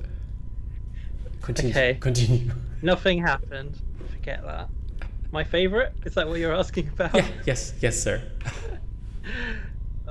[1.40, 1.72] continue.
[1.72, 1.94] Okay.
[2.00, 2.52] Continue.
[2.82, 3.80] Nothing happened.
[4.10, 4.68] Forget that.
[5.30, 5.94] My favorite?
[6.04, 7.14] Is that what you're asking about?
[7.14, 7.26] Yeah.
[7.46, 7.72] Yes.
[7.80, 8.22] Yes, sir.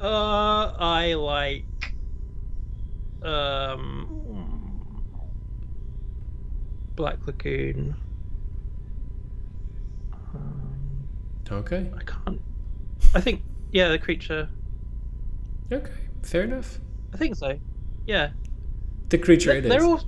[0.02, 1.66] Uh, I like
[3.22, 4.08] um
[6.96, 7.94] Black Lagoon.
[11.52, 11.90] Okay.
[11.98, 12.42] I can't.
[13.14, 14.48] I think yeah, the creature.
[15.72, 15.92] Okay.
[16.24, 16.80] Fair enough.
[17.14, 17.58] I think so.
[18.06, 18.30] Yeah,
[19.10, 20.02] The creature they're, they're all.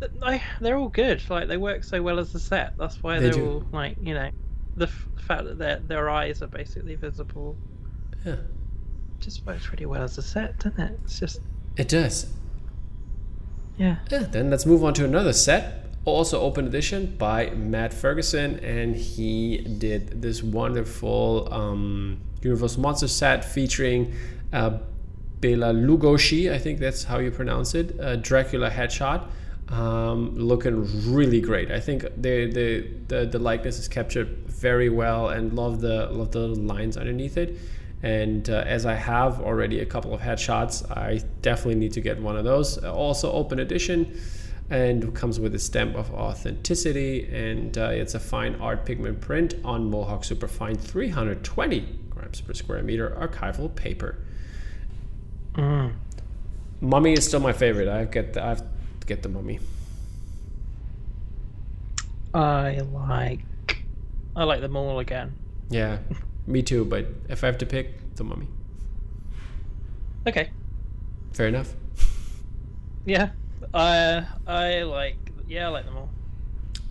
[0.00, 1.22] They're, they- they're all good.
[1.30, 2.74] Like they work so well as a set.
[2.78, 4.30] That's why They are all like you know,
[4.76, 7.56] the, f- the fact that their their eyes are basically visible
[8.24, 8.36] yeah.
[9.20, 10.98] just works really well as a set, doesn't it?
[11.04, 11.40] It's just
[11.76, 12.32] It does.
[13.76, 13.96] yeah.
[14.10, 18.96] Yeah, then let's move on to another set, also open edition by Matt Ferguson, and
[18.96, 24.14] he did this wonderful um, Universal Monster set featuring
[24.52, 24.78] uh,
[25.40, 29.28] Bela Lugosi, I think that's how you pronounce it, Dracula headshot,
[29.68, 31.70] um, looking really great.
[31.70, 36.32] I think the, the the the likeness is captured very well, and love the love
[36.32, 37.58] the lines underneath it.
[38.02, 42.20] And uh, as I have already a couple of headshots, I definitely need to get
[42.20, 42.78] one of those.
[42.78, 44.20] Also, open edition
[44.70, 47.28] and comes with a stamp of authenticity.
[47.32, 52.82] And uh, it's a fine art pigment print on Mohawk Superfine 320 grams per square
[52.82, 54.18] meter archival paper.
[55.54, 55.94] Mm.
[56.80, 57.88] Mummy is still my favorite.
[57.88, 58.56] I get the, I
[59.06, 59.58] get the mummy.
[62.34, 63.40] I like
[64.36, 65.34] I like them all again.
[65.70, 65.98] Yeah,
[66.46, 66.84] me too.
[66.84, 68.46] But if I have to pick, the mummy.
[70.26, 70.50] Okay.
[71.32, 71.72] Fair enough.
[73.04, 73.30] Yeah.
[73.74, 76.10] I I like yeah, I like them all.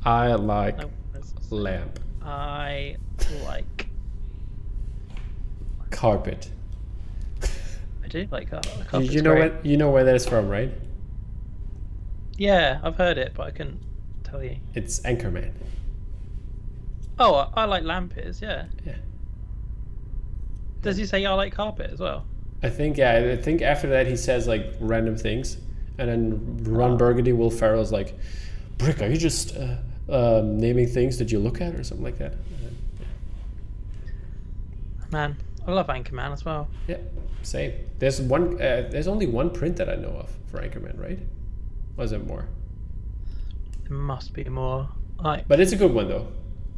[0.06, 0.90] I like No,
[1.50, 2.98] lamp, I
[3.44, 3.88] like
[5.92, 6.50] carpet.
[8.04, 8.74] I do like carpet.
[8.94, 9.66] You, you know what?
[9.66, 10.72] You know where that's from, right?
[12.38, 13.82] Yeah, I've heard it, but I couldn't
[14.24, 14.58] tell you.
[14.76, 15.52] It's Anchorman.
[17.20, 18.66] Oh, I, I like Lampiz, yeah.
[18.86, 18.94] Yeah.
[20.82, 22.26] Does he say I like carpet as well?
[22.64, 23.32] I think yeah.
[23.34, 25.58] I think after that he says like random things,
[25.98, 26.98] and then Ron Oh.
[26.98, 28.14] Burgundy, Will Ferrell's like,
[28.78, 29.78] "Brick, are you just uh,
[30.10, 32.36] um, naming things that you look at or something like that?" Uh,
[35.12, 36.68] Man, I love Anchorman as well.
[36.88, 36.98] yeah,
[37.44, 37.74] same.
[38.00, 38.56] There's one.
[38.62, 41.20] Uh, there's only one print that I know of for Anchorman, right?
[41.96, 42.48] Was it more?
[43.88, 44.90] There must be more.
[45.20, 46.28] Like, But it's a good one though.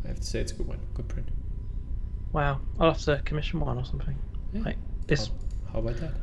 [0.05, 0.79] I have to say it's a good one.
[0.93, 1.27] Good print.
[2.32, 4.15] wow, I'll have to commission one or something.
[4.53, 4.62] Yeah.
[4.62, 4.77] Like,
[5.08, 5.27] it's
[5.67, 6.13] How, how about that?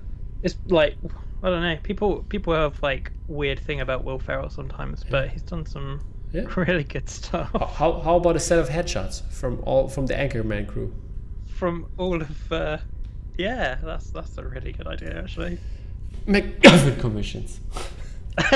[0.43, 0.97] it's like
[1.47, 1.79] I don't know.
[1.85, 6.01] People people have like weird thing about Will Ferrell sometimes, but he's done some
[6.33, 6.43] Yeah.
[6.57, 10.67] really good stuff How, how, about a set of headshots from all from the Anchorman
[10.67, 10.93] crew?
[11.47, 12.53] from all of.
[12.53, 12.79] Uh,
[13.39, 15.59] yeah, that's that's a really good idea actually.
[16.27, 17.61] McGuffin commissions.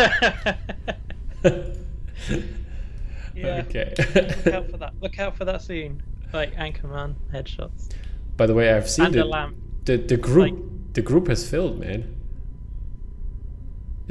[3.37, 3.62] yeah.
[3.68, 3.94] Okay.
[3.98, 4.92] Look out for that.
[5.00, 6.03] Look out for that scene.
[6.33, 7.92] Like Anchorman headshots
[8.37, 10.53] By the way, I've seen and the, the the group.
[10.53, 12.20] Like- the group has filled, man.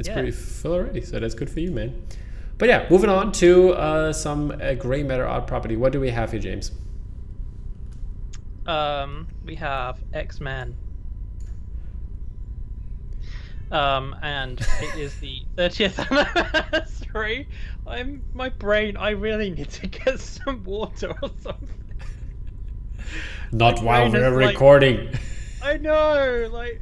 [0.00, 0.14] It's Yeah.
[0.14, 1.94] pretty full already, so that's good for you, man.
[2.58, 5.76] But yeah, moving on to uh, some uh, gray matter art property.
[5.76, 6.72] What do we have here, James?
[8.66, 10.74] Um, we have X Men.
[13.70, 17.46] Um, and it is the 30th anniversary.
[17.86, 18.96] I'm my brain.
[18.96, 21.68] I really need to get some water or something.
[23.52, 25.10] Not My while we're like- recording.
[25.62, 26.48] I know.
[26.50, 26.80] Like,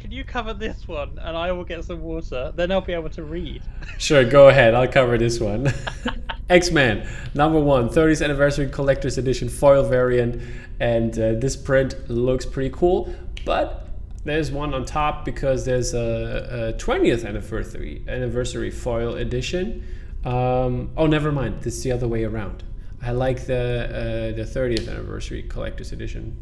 [0.00, 2.52] can you cover this one, and I will get some water.
[2.54, 3.62] Then I'll be able to read.
[3.98, 4.74] Sure, go ahead.
[4.74, 5.72] I'll cover this one.
[6.50, 10.40] X Men, number one, 30th anniversary collector's edition foil variant.
[10.80, 13.14] And uh, this print looks pretty cool.
[13.44, 13.88] But
[14.24, 19.84] there's one on top because there's a, a 20th anniversary, anniversary foil edition.
[20.24, 21.62] Um, oh, never mind.
[21.62, 22.62] This is the other way around.
[23.02, 26.36] I like the uh, the 30th anniversary collector's edition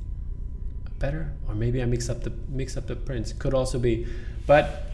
[0.98, 3.32] better, or maybe I mix up the mix up the prints.
[3.32, 4.06] Could also be,
[4.46, 4.86] but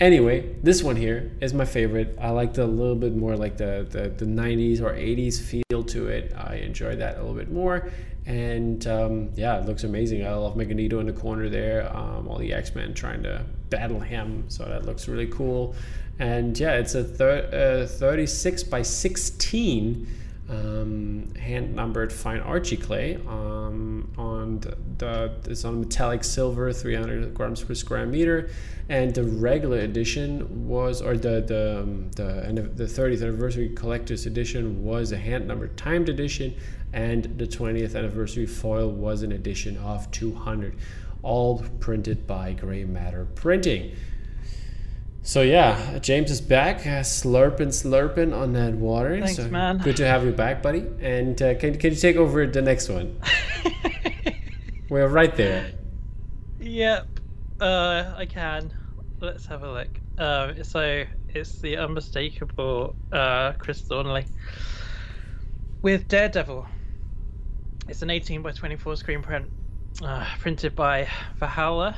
[0.00, 2.16] anyway, this one here is my favorite.
[2.20, 6.08] I like the little bit more like the, the, the 90s or 80s feel to
[6.08, 6.32] it.
[6.36, 7.90] I enjoy that a little bit more.
[8.26, 10.26] And um, yeah, it looks amazing.
[10.26, 11.94] I love Magneto in the corner there.
[11.96, 14.44] Um, all the X Men trying to battle him.
[14.48, 15.74] So that looks really cool.
[16.18, 20.08] And yeah, it's a thir- uh, 36 by 16
[20.48, 27.34] um, hand numbered fine art giclée um, on the, the, it's on metallic silver 300
[27.34, 28.50] grams per square meter.
[28.88, 34.84] And the regular edition was or the the um, the, the 30th anniversary collector's edition
[34.84, 36.54] was a hand numbered timed edition
[36.92, 40.76] and the 20th anniversary foil was an edition of 200
[41.22, 43.94] all printed by gray matter printing
[45.26, 49.18] so yeah, James is back, uh, slurping, slurping on that water.
[49.18, 49.78] Thanks, so man.
[49.78, 50.84] Good to have you back, buddy.
[51.00, 53.20] And uh, can can you take over the next one?
[54.88, 55.72] We're right there.
[56.60, 57.08] Yep,
[57.60, 58.72] uh, I can.
[59.20, 59.88] Let's have a look.
[60.16, 64.26] Um, so it's the unmistakable uh, Chris Thornley
[65.82, 66.68] with Daredevil.
[67.88, 69.50] It's an 18 by 24 screen print,
[70.04, 71.08] uh, printed by
[71.38, 71.96] Valhalla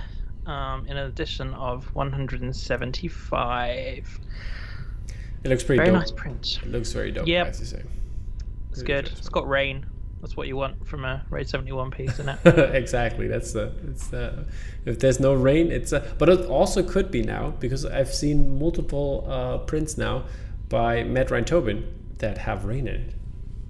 [0.49, 4.21] um, in an edition of 175.
[5.45, 6.01] It looks pretty Very dope.
[6.01, 6.59] nice print.
[6.63, 7.29] It looks very dope.
[7.29, 7.45] Yep.
[7.45, 7.83] I have say.
[8.71, 9.07] It's Really good.
[9.17, 9.87] It's got rain.
[10.21, 12.45] That's what you want from a Raid 71 piece, isn't it?
[12.75, 13.29] exactly.
[13.29, 13.73] That's the.
[13.89, 14.47] It's the.
[14.85, 16.13] If there's no rain, it's a.
[16.19, 20.25] But it also could be now because I've seen multiple uh, prints now
[20.69, 21.87] by Matt Ryan Tobin
[22.19, 23.15] that have rain in it.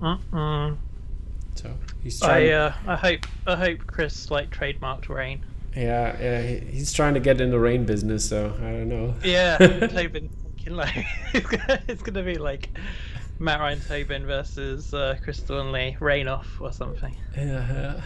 [0.01, 0.79] Mm-mm.
[1.57, 1.71] So
[2.03, 2.49] he's trying.
[2.49, 5.45] I uh, I hope I hope Chris like trademarked rain.
[5.77, 8.29] Yeah, yeah, he- he's trying to get in the rain business.
[8.29, 9.15] So I don't know.
[9.23, 10.31] Yeah, Tobin
[10.71, 12.69] like it's gonna, it's gonna be like
[13.39, 17.17] Matt Ryan Tobin versus uh, Chris Thornley Rain Off or something.
[17.37, 18.01] Yeah.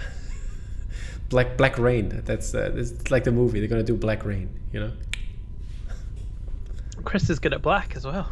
[1.29, 2.23] Black Black Rain.
[2.25, 3.59] That's uh, it's like the movie.
[3.61, 4.51] They're gonna do Black Rain.
[4.73, 4.93] You know.
[7.05, 8.31] Chris is good at black as well.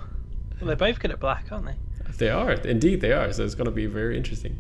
[0.61, 1.75] Well, they're both good at black, aren't they?
[2.19, 3.01] They are indeed.
[3.01, 3.33] They are.
[3.33, 4.59] So it's gonna be very interesting.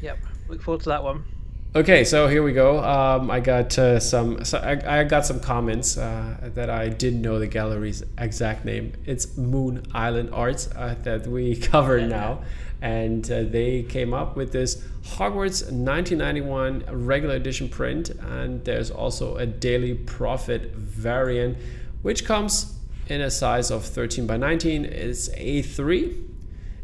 [0.00, 0.18] Yep.
[0.48, 1.24] Look forward to that one.
[1.72, 2.82] Okay, so here we go.
[2.82, 4.44] Um, I got uh, some.
[4.44, 8.94] So I, I got some comments uh, that I didn't know the gallery's exact name.
[9.06, 12.42] It's Moon Island Arts uh, that we cover now,
[12.82, 19.36] and uh, they came up with this Hogwarts 1991 regular edition print, and there's also
[19.36, 21.56] a Daily Prophet variant,
[22.02, 22.74] which comes
[23.06, 24.86] in a size of 13 by 19.
[24.86, 26.29] It's A3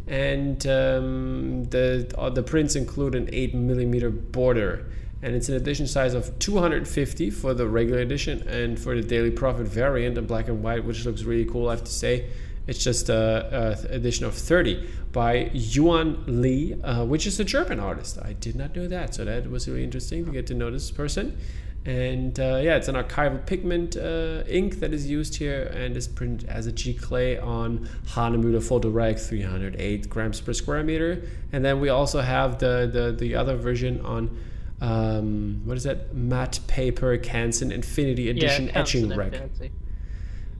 [0.07, 4.87] and um, the uh, the prints include an 8 millimeter border.
[5.23, 9.31] And it's an edition size of 250 for the regular edition and for the daily
[9.31, 12.31] prophet variant in black and white which looks really cool i have to say.
[12.67, 17.81] It's just a, a edition of 30 by yuan li uh, which is a german
[17.81, 18.19] artist.
[18.23, 19.15] I did not know that.
[19.15, 21.39] So that was really interesting to get to know this person
[21.87, 26.09] and uh, yeah, it's an archival pigment uh, ink that is used here and is
[26.09, 31.23] printed as a giclée on Hahnemühle Photorag 308 grams per square meter.
[31.53, 34.37] And then we also have the the, the other version on
[34.81, 39.35] um, what is that matte paper Canson Infinity Edition yeah, etching rag.
[39.35, 39.71] Infinity.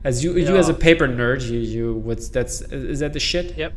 [0.05, 0.51] As you Yeah.
[0.51, 3.57] you as a paper nerd, you you what's that's is that the shit?
[3.57, 3.73] Yep.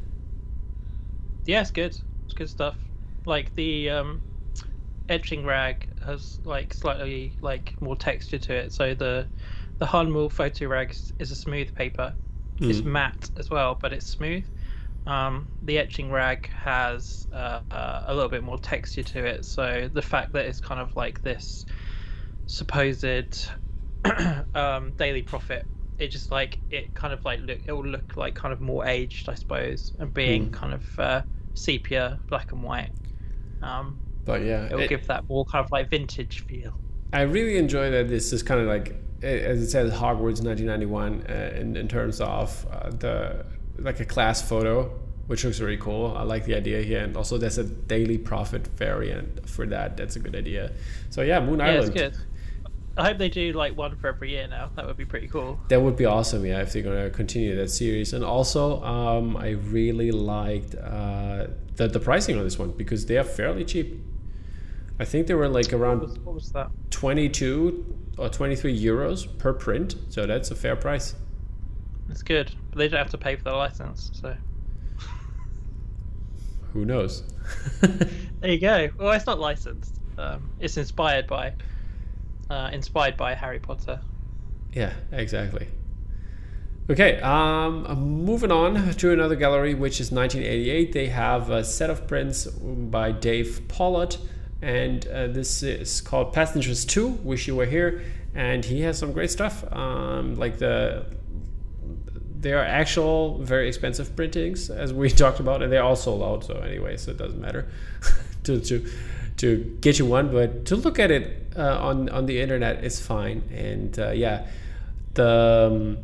[1.47, 1.99] Yeah, it's good.
[2.27, 2.77] It's good stuff.
[3.27, 4.21] Like the um,
[5.11, 8.75] etching rag has like slightly like more texture to it.
[8.75, 9.31] So the
[9.81, 12.17] the Hahnemühle photo rag is, is a smooth paper.
[12.69, 12.85] It's Mm.
[12.85, 14.47] matte as well, but it's smooth.
[15.07, 19.47] Um, the etching rag has uh, uh, a little bit more texture to it.
[19.47, 21.67] So the fact that it's kind of like this
[22.47, 23.05] supposed
[24.55, 25.67] um, daily prophet
[25.99, 28.87] it just like it kind of like look it will look like kind of more
[28.87, 30.51] aged i suppose and being Mm.
[30.51, 31.23] kind of uh,
[31.55, 32.91] sepia black and white
[33.63, 36.75] um But yeah, it will it- give that more kind of like vintage feel
[37.13, 41.59] I really enjoy that this is kind of like, as it says, Hogwarts 1991 uh,
[41.59, 43.45] in, in terms of uh, the
[43.79, 44.85] like a class photo,
[45.27, 46.15] which looks really cool.
[46.17, 49.97] I like the idea here, and also there's a daily prophet variant for that.
[49.97, 50.73] That's a good idea.
[51.09, 52.17] So yeah, Moon yeah Island.
[53.01, 55.59] I hope they do like one for every year now that would be pretty cool
[55.69, 58.13] That would be awesome, yeah, if they're gonna continue that series.
[58.13, 63.17] And also, um, I really liked uh, the the pricing on this one because they
[63.19, 63.89] are fairly cheap.
[64.99, 69.27] I think they were like what around was, what was that 22 or 23 euros
[69.39, 71.15] per print, so that's a fair price.
[72.11, 74.37] it's good but they don't have to pay for the license so
[76.73, 77.23] Who knows?
[78.41, 81.53] there you go well it's not licensed um, it's inspired by
[82.51, 84.01] uh, inspired by harry potter
[84.73, 85.67] yeah, exactly.
[86.89, 90.93] Okay, um, moving on to another gallery, which is 1988.
[90.93, 94.17] They have a set of prints by Dave Pollard,
[94.61, 97.09] and uh, this is called Passengers 2.
[97.09, 98.03] Wish you were here,
[98.35, 99.65] and he has some great stuff.
[99.73, 101.07] Um, like the
[102.41, 106.45] they are actual very expensive printings, as we talked about, and they're all sold out.
[106.45, 107.69] So anyway, so it doesn't matter
[108.45, 108.91] to to
[109.37, 113.43] to get you one, but to look at it on on the internet is fine.
[113.55, 114.47] And uh, yeah,
[115.15, 115.99] the um,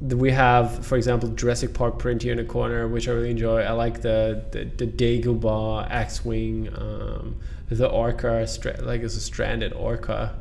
[0.00, 3.62] we have, for example, Jurassic Park print here in the corner, which I really enjoy.
[3.62, 7.36] I like the the, the Dagobah X-wing, um,
[7.68, 8.46] the Orca,
[8.80, 10.38] like it's a stranded Orca,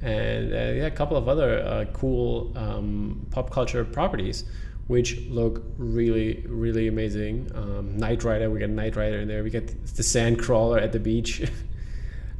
[0.00, 4.44] and uh, yeah, a couple of other uh, cool um, pop culture properties,
[4.86, 7.50] which look really really amazing.
[7.54, 9.42] Um, Rider, we got Knight Rider in there.
[9.42, 11.42] We got the Sandcrawler at the beach.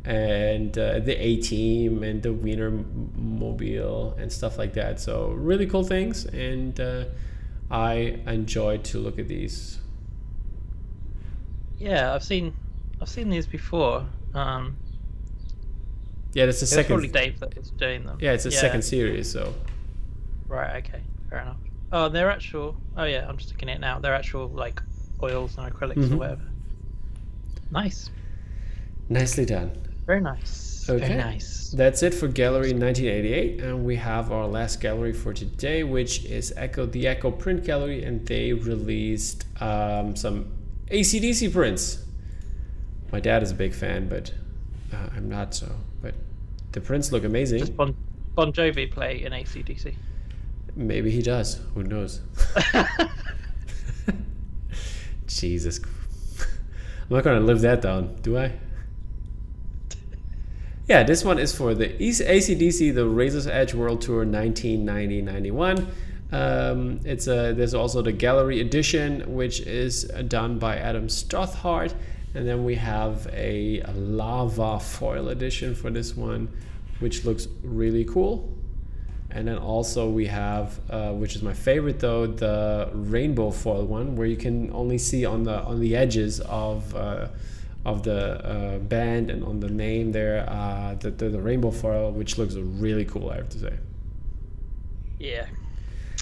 [0.04, 5.00] and uh, the A Team and the Wiener Mobile and stuff like that.
[5.00, 7.04] So really cool things, and uh,
[7.70, 9.78] I enjoy to look at these.
[11.78, 12.54] Yeah, I've seen
[13.00, 14.06] I've seen these before.
[14.34, 14.76] Um,
[16.32, 16.88] yeah, it's the second.
[16.88, 18.18] probably Dave that was doing them.
[18.20, 18.60] Yeah, it's a yeah.
[18.60, 19.54] second series, so.
[20.48, 20.84] Right.
[20.84, 21.00] Okay.
[21.30, 21.56] Fair enough.
[21.92, 22.76] Oh, they're actual.
[22.96, 23.98] Oh yeah, I'm just looking at it now.
[24.00, 24.82] They're actual like
[25.22, 26.14] oils and acrylics mm-hmm.
[26.14, 26.42] or whatever.
[27.70, 28.10] Nice.
[29.08, 29.70] Nicely done.
[30.06, 30.86] Very nice.
[30.88, 31.06] Okay.
[31.06, 31.70] Very nice.
[31.70, 36.52] That's it for Gallery 1988, and we have our last gallery for today, which is
[36.56, 40.52] Echo, the Echo Print Gallery, and they released um, some
[40.88, 42.04] ACDC prints.
[43.10, 44.32] My dad is a big fan, but
[44.92, 45.70] uh, I'm not so.
[46.02, 46.14] But
[46.72, 47.60] the prints look amazing.
[47.60, 47.96] Does bon,
[48.34, 49.94] bon Jovi play in ACDC?
[50.76, 51.60] Maybe he does.
[51.74, 52.20] Who knows?
[55.26, 55.80] Jesus.
[55.80, 58.52] I'm not going to live that down, do I?
[60.86, 65.86] Yeah, this one is for the ACDC, the Razor's Edge World Tour 1990-91.
[66.30, 71.94] Um, it's a, there's also the gallery edition, which is done by Adam Stothard.
[72.34, 76.50] And then we have a, a lava foil edition for this one,
[76.98, 78.52] which looks really cool.
[79.30, 84.16] And then also we have, uh, which is my favorite though, the rainbow foil one,
[84.16, 87.28] where you can only see on the on the edges of uh,
[87.84, 92.12] of the uh, band and on the name there, uh, the, the, the rainbow foil,
[92.12, 93.30] which looks really cool.
[93.30, 93.74] I have to say.
[95.18, 95.46] Yeah.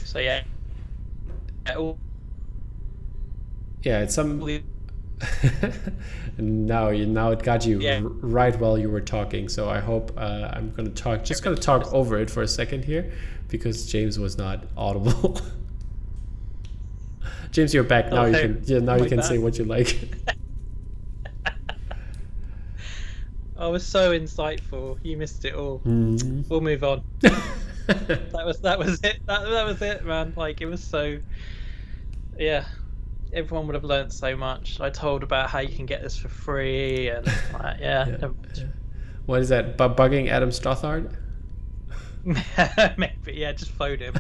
[0.05, 0.43] So yeah.
[3.83, 4.41] Yeah, it's some.
[6.39, 8.01] now you now it got you yeah.
[8.03, 9.49] right while you were talking.
[9.49, 11.25] So I hope uh, I'm gonna talk.
[11.25, 13.13] Just gonna talk over it for a second here,
[13.49, 15.41] because James was not audible.
[17.53, 18.25] James, you're back now.
[18.25, 18.49] Okay.
[18.49, 19.27] You can yeah, now you can back.
[19.27, 19.99] say what you like.
[23.63, 24.99] I was so insightful.
[25.05, 25.81] You missed it all.
[25.87, 26.51] Mm.
[26.51, 27.05] We'll move on.
[27.21, 29.21] that was that was it.
[29.27, 30.33] That that was it, man.
[30.37, 31.21] Like it was so.
[32.37, 32.65] Yeah,
[33.33, 34.81] everyone would have learned so much.
[34.81, 38.07] I told about how you can get this for free, and like, yeah.
[38.21, 38.65] yeah, yeah.
[39.27, 39.79] What is that?
[39.79, 41.15] Bu- bugging Adam Stothard?
[42.99, 43.53] Maybe yeah.
[43.53, 44.15] Just phone him.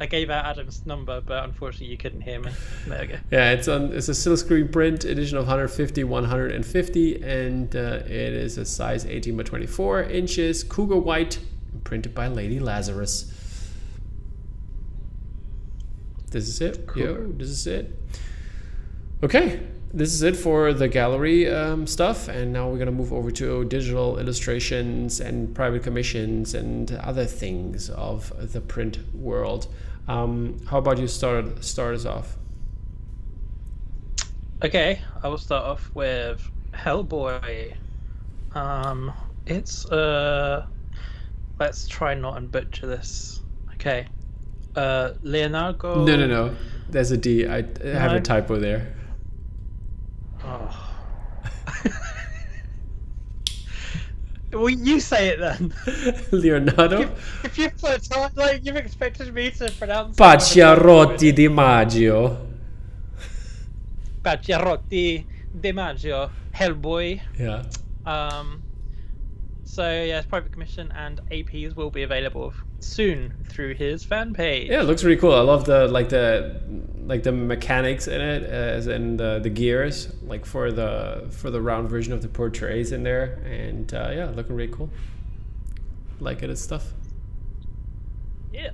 [0.00, 2.52] I gave out Adam's number, but unfortunately you couldn't hear me.
[2.86, 3.16] There we go.
[3.32, 3.92] Yeah, it's on.
[3.92, 9.36] It's a silkscreen print edition of 150, 150, and uh, it is a size 18
[9.36, 11.40] by 24 inches, cougar white,
[11.82, 13.32] printed by Lady Lazarus.
[16.30, 16.86] This is it.
[16.86, 17.02] Cool.
[17.02, 17.98] Yo, this is it.
[19.22, 19.60] Okay,
[19.92, 23.64] this is it for the gallery um, stuff, and now we're gonna move over to
[23.64, 29.66] digital illustrations and private commissions and other things of the print world.
[30.08, 32.36] Um, how about you start start us off?
[34.64, 37.76] Okay, I will start off with Hellboy.
[38.54, 39.12] Um,
[39.46, 40.66] it's uh,
[41.60, 43.42] let's try not and butcher this.
[43.74, 44.08] Okay,
[44.76, 46.04] uh, Leonardo.
[46.04, 46.56] No, no, no.
[46.88, 47.46] There's a D.
[47.46, 48.94] I have a typo there.
[50.42, 50.94] Oh.
[54.52, 55.74] Well, you say it then.
[56.32, 57.00] Leonardo.
[57.00, 60.16] If, if you put like you've expected me to pronounce.
[60.16, 62.46] Pacciarotti di Maggio.
[64.22, 67.20] Pacciarotti di Maggio, Hellboy.
[67.38, 67.64] Yeah.
[68.06, 68.62] Um.
[69.64, 74.70] So yes, private commission and APs will be available soon through his fan page.
[74.70, 75.34] Yeah, it looks really cool.
[75.34, 76.60] I love the like the
[77.08, 81.60] like the mechanics in it, as in the the gears, like for the for the
[81.60, 84.90] round version of the portraits in there, and uh, yeah, looking really cool.
[86.20, 86.92] Like it and stuff.
[88.52, 88.70] Yeah,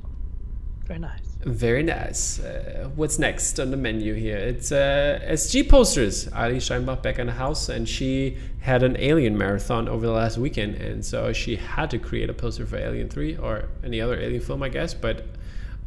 [0.85, 1.21] very nice.
[1.45, 2.41] Very nice.
[2.41, 4.39] Uh, what's next on the menu here?
[4.39, 6.27] It's uh, SG posters.
[6.33, 10.39] Ali Steinbach back in the house, and she had an Alien marathon over the last
[10.39, 14.19] weekend, and so she had to create a poster for Alien Three or any other
[14.19, 14.93] Alien film, I guess.
[14.93, 15.25] But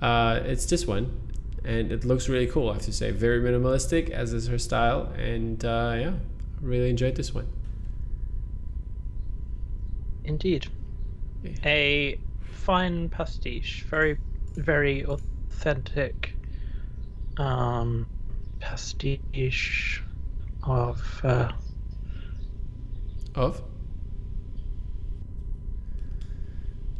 [0.01, 1.26] uh, it's this one.
[1.67, 2.69] And it looks really cool.
[2.69, 6.13] I have to say, very minimalistic as is her style, and uh, yeah,
[6.61, 7.47] really enjoyed this one.
[10.23, 10.67] Indeed.
[11.43, 11.51] Yeah.
[11.65, 14.17] A fine pastiche, very,
[14.55, 16.33] very authentic
[17.37, 18.07] um,
[18.59, 20.01] pastiche
[20.63, 21.21] of.
[21.23, 21.51] Uh,
[23.35, 23.61] Of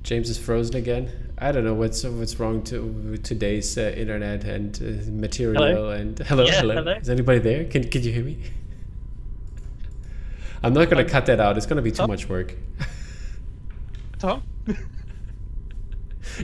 [0.03, 1.26] James is frozen again.
[1.39, 5.89] I don't know what's what's wrong to with today's uh, internet and uh, material Hello?
[5.91, 6.91] and hello, Yeah, hello hello.
[6.93, 7.65] Is anybody there?
[7.65, 8.39] Can can you hear me?
[10.63, 11.55] I'm not gonna cut that out.
[11.57, 12.09] It's gonna be too Tom?
[12.09, 12.55] much work.
[14.17, 14.41] Tom?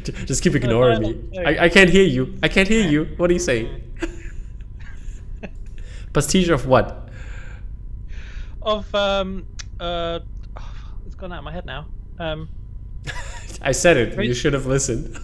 [0.03, 1.29] Just keep ignoring no, me.
[1.33, 1.41] no.
[1.41, 2.37] I, I can't hear you.
[2.43, 3.05] I can't hear you.
[3.17, 3.81] What are you saying?
[6.13, 6.99] Pastiche of what?
[8.61, 9.45] of um
[9.79, 10.19] uh
[10.57, 10.73] oh,
[11.05, 11.85] it's gone out of my head now
[12.19, 12.47] um
[13.61, 14.23] I said it.
[14.23, 15.17] You should have listened.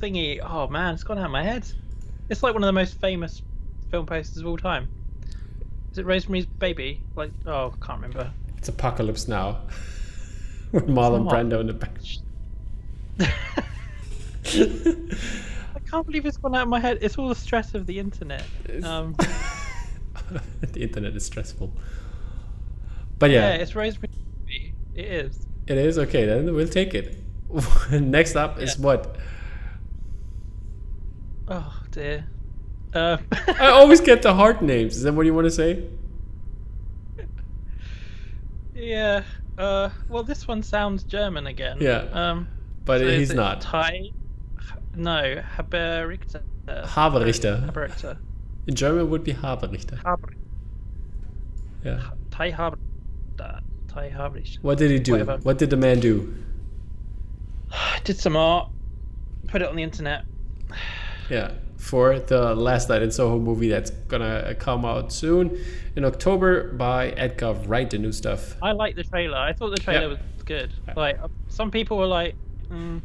[0.00, 1.64] thingy oh man it's gone out of my head
[2.28, 3.40] it's like one of the most famous
[3.88, 4.88] film posters of all time
[5.92, 8.28] is it rosemary's baby like oh i can't remember
[8.58, 9.60] It's Apocalypse Now.
[10.72, 11.34] With Marlon not.
[11.34, 11.98] Brando in the back.
[15.76, 17.98] i can't believe it's gone out of my head it's all the stress of the
[17.98, 18.44] internet
[18.82, 19.14] um
[20.72, 21.72] the internet is stressful.
[23.18, 24.16] But yeah, yeah, it's rosemary's
[24.46, 26.26] baby it is it is okay.
[26.26, 27.16] Then we'll take it.
[27.90, 29.16] Next up is what?
[31.48, 32.24] oh dear
[32.94, 33.16] uh,
[33.58, 34.96] I always get the hard names.
[34.96, 35.84] Is that what you want to say?
[38.74, 39.22] yeah
[39.58, 42.06] uh well this one sounds german again Yeah.
[42.12, 42.48] um
[42.84, 43.60] But So he's not.
[43.60, 44.10] Thai?
[44.94, 46.42] No, Haberichter.
[46.66, 47.66] Haberichter.
[47.70, 48.16] Haberichter.
[48.66, 49.98] In German would be Haberichter.
[50.04, 50.32] Haber.
[51.84, 52.00] Yeah.
[52.30, 53.60] Thai Haberichter.
[53.94, 54.10] Thai.
[54.62, 55.12] What did he do?
[55.12, 55.38] Whatever.
[55.42, 56.34] What did the man do?
[58.04, 58.68] Did some art.
[59.48, 60.24] Put it on the internet.
[61.30, 65.58] Yeah, for the Last Night in Soho movie that's gonna come out soon
[65.96, 68.56] in October by Edgar Wright, the new stuff.
[68.62, 69.36] I liked the trailer.
[69.38, 70.06] I thought the trailer Yeah.
[70.08, 70.72] was good.
[70.96, 72.34] Like uh, some people were like,
[72.68, 73.00] mm,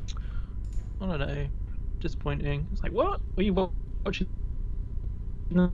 [1.02, 1.48] I don't know,
[2.00, 2.68] disappointing.
[2.72, 3.22] It's like what?
[3.36, 3.72] Were you
[4.04, 4.28] watching?
[5.50, 5.72] No.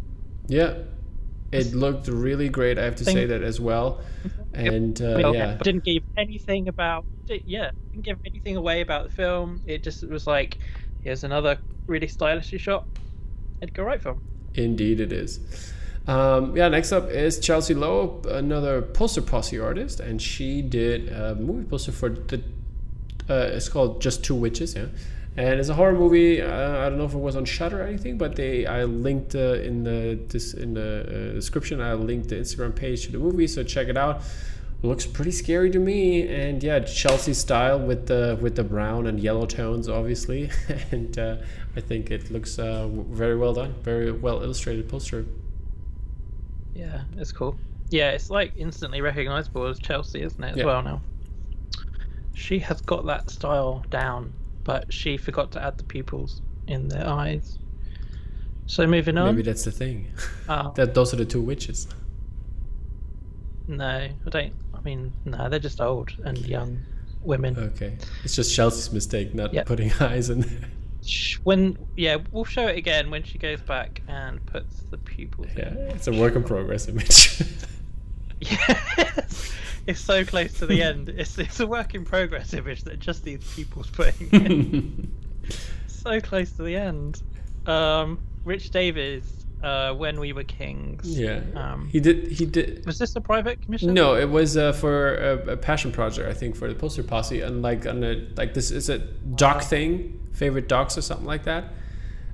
[0.47, 0.79] Yeah,
[1.53, 2.77] it looked really great.
[2.77, 4.01] I have to say that as well.
[4.55, 9.15] And uh, Well, yeah, didn't give anything about yeah didn't give anything away about the
[9.15, 10.59] film it just was like
[11.03, 12.85] here's another really stylishly shot
[13.63, 14.21] edgar wright film
[14.55, 15.39] indeed it is.
[16.07, 21.35] Um, yeah, next up is Chelsea Lowe, another poster posse artist, and she did a
[21.35, 22.41] movie poster for the.
[23.29, 24.87] Uh, it's called Just Two Witches, yeah,
[25.35, 26.41] and it's a horror movie.
[26.41, 29.35] Uh, I don't know if it was on Shudder or anything, but they I linked
[29.35, 31.81] uh, in the this in the uh, description.
[31.81, 34.21] I linked the Instagram page to the movie, so check it out.
[34.83, 39.19] Looks pretty scary to me, and yeah, Chelsea style with the with the brown and
[39.19, 40.51] yellow tones, obviously,
[40.91, 41.37] and uh,
[41.75, 45.25] I think it looks uh, very well done, very well illustrated poster.
[46.75, 47.55] yeah it's cool
[47.89, 50.65] yeah it's like instantly recognizable as chelsea isn't it as Yeah.
[50.65, 51.01] well now
[52.33, 57.07] she has got that style down but she forgot to add the pupils in their
[57.07, 57.57] eyes
[58.65, 60.07] so moving on Maybe that's the thing.
[60.47, 61.87] uh, that those are the two witches.
[63.67, 66.79] no i don't i mean no they're just old and young
[67.23, 69.65] women Okay, it's just Chelsea's mistake not Yep.
[69.65, 70.69] putting eyes in there.
[71.43, 75.69] When yeah we'll show it again when she goes back and puts the pupils Yeah,
[75.69, 77.41] in it's a work in progress image.
[78.41, 79.53] yes
[79.87, 81.09] it's so close to the end.
[81.09, 85.11] It's, it's a work in progress image that just these pupils putting in.
[85.87, 87.21] So close to the end.
[87.65, 89.23] Um rich davies
[89.63, 91.17] uh when we were kings.
[91.17, 92.27] Yeah, um he did.
[92.31, 92.85] He did.
[92.85, 93.93] was this a private commission?
[93.93, 97.39] No, it was uh, for a, a passion project, I think, for the poster posse,
[97.39, 101.43] and like on a like this is a doc thing, favorite docs or something like
[101.45, 101.65] that,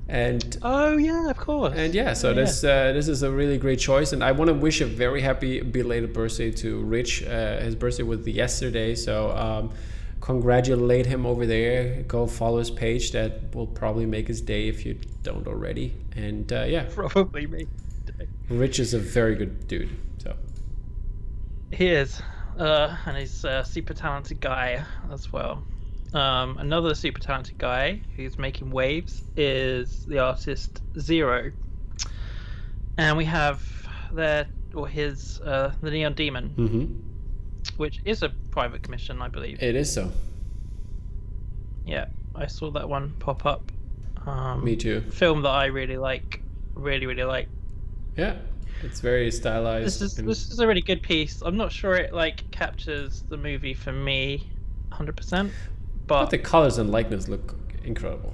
[0.09, 2.35] and oh yeah of course and yeah, so Yeah.
[2.41, 5.21] this uh, this is a really great choice, and I want to wish a very
[5.21, 7.23] happy belated birthday to Rich.
[7.23, 9.69] Uh, his birthday was yesterday, so um,
[10.19, 12.01] congratulate him over there.
[12.07, 13.11] Go follow his page.
[13.11, 15.93] That will probably make his day if you don't already.
[16.15, 17.67] And uh, yeah, probably me
[18.49, 19.89] Rich is a very good dude.
[20.17, 20.35] So
[21.71, 22.19] He is,
[22.57, 25.63] uh, and he's a super talented guy as well.
[26.13, 31.51] Um, another super talented guy who's making waves is the artist Zero,
[32.97, 33.61] and we have
[34.11, 36.85] their or his uh, the Neon Demon, hmm
[37.77, 39.61] which is a private commission, I believe.
[39.61, 40.11] it is so.
[41.85, 42.05] Yeah,
[42.35, 43.71] I saw that one pop up.
[44.25, 45.01] Um, Me too.
[45.01, 46.41] Film that I really like,
[46.73, 47.47] really really like.
[48.17, 48.35] Yeah,
[48.83, 49.85] it's very stylized.
[49.85, 51.41] This is and- this is a really good piece.
[51.41, 54.49] I'm not sure it like captures the movie for me,
[54.91, 55.51] hundred percent.
[56.09, 58.33] But But the colors and likeness look incredible.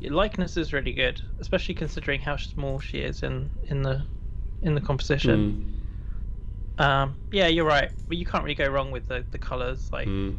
[0.00, 4.04] Your likeness is really good, especially considering how small she is in in the
[4.62, 5.82] in the composition.
[6.78, 6.84] Mm.
[6.84, 7.90] Um, yeah, you're right.
[8.08, 9.88] But you can't really go wrong with the the colors.
[9.92, 10.36] Like Mm.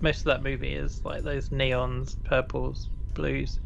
[0.00, 3.60] most of that movie is like those neons, purples, blues.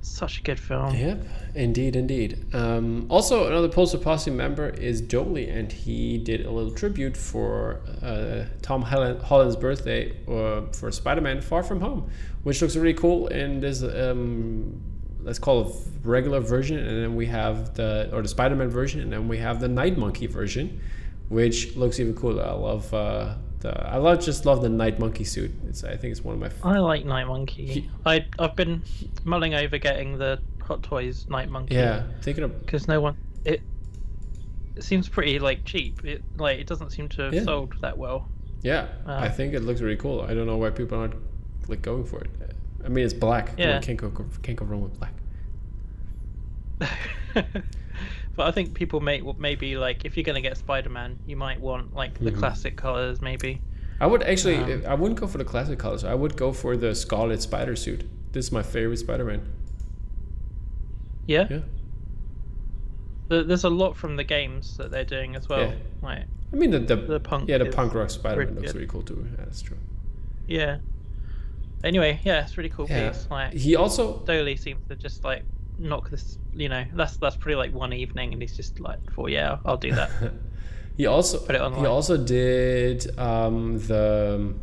[0.00, 0.94] Such a good film.
[0.94, 1.24] Yep,
[1.54, 2.54] indeed, indeed.
[2.54, 7.80] Um, also, another Poster Posse member is Jolie, and he did a little tribute for
[8.02, 12.10] uh, Tom Holland's birthday uh, for Spider-Man: Far From Home,
[12.44, 13.26] which looks really cool.
[13.28, 14.80] And there's, um,
[15.22, 15.74] let's call it
[16.04, 19.60] regular version, and then we have the or the Spider-Man version, and then we have
[19.60, 20.80] the Night Monkey version,
[21.28, 22.44] which looks even cooler.
[22.44, 25.50] I love uh, the I love just love the Night Monkey suit.
[25.68, 27.66] It's I think it's one of my f- I like Night Monkey.
[27.66, 28.82] He- I I've been
[29.24, 31.74] mulling over getting the Hot Toys Night Monkey.
[31.74, 33.62] yeah thinking of Because no one it.
[34.76, 36.04] It seems pretty like cheap.
[36.04, 37.42] It like it doesn't seem to have Yeah.
[37.44, 38.28] sold that well.
[38.62, 40.20] Yeah, I Um, think it looks really cool.
[40.22, 41.14] I don't know why people aren't
[41.68, 42.30] like going for it.
[42.84, 43.54] I mean, it's black.
[43.58, 43.80] Yeah.
[43.80, 44.10] can't go
[44.42, 45.14] can't go wrong with black.
[48.38, 51.60] but I think people may maybe like if you're gonna get Spider Man, you might
[51.60, 52.38] want like the Mhm.
[52.38, 53.60] classic colors maybe.
[54.00, 56.04] I would actually, Um, I wouldn't go for the classic colors.
[56.04, 58.04] I would go for the Scarlet Spider suit.
[58.32, 59.42] This is my favorite Spider-Man.
[61.26, 61.46] Yeah.
[61.50, 61.58] Yeah,
[63.28, 65.60] There- There's a lot from the games that they're doing as well.
[65.68, 65.74] Yeah.
[66.00, 68.86] Like I mean the the, The punk yeah the punk rock Spider-Man pretty looks really
[68.86, 69.26] cool too.
[69.30, 69.76] Yeah, that's true.
[70.46, 70.78] yeah.
[71.84, 73.26] Anyway, yeah, it's really cool Yeah, piece.
[73.30, 75.42] Like he also Dolly seems to just like
[75.78, 76.38] knock this.
[76.52, 79.76] You know, that's that's pretty like one evening, and he's just like, "For yeah, I'll
[79.76, 80.10] do that."
[80.96, 84.54] he also Put it he also did um, the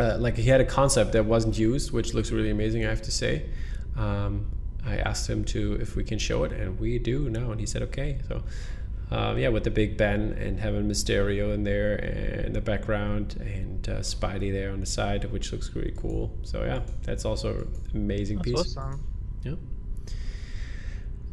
[0.00, 2.84] uh, like he had a concept that wasn't used, which looks really amazing.
[2.84, 3.48] I have to say.
[3.96, 4.46] Um,
[4.86, 7.66] I asked him to if we can show it, and we do now, and he
[7.66, 8.20] said okay.
[8.28, 8.42] So.
[9.10, 13.88] Um, yeah, with the Big Ben and having Mysterio in there and the background and
[13.88, 16.36] uh, Spidey there on the side, which looks really cool.
[16.42, 18.76] So yeah, that's also an amazing That's piece.
[18.76, 19.02] awesome.
[19.42, 19.54] Yeah.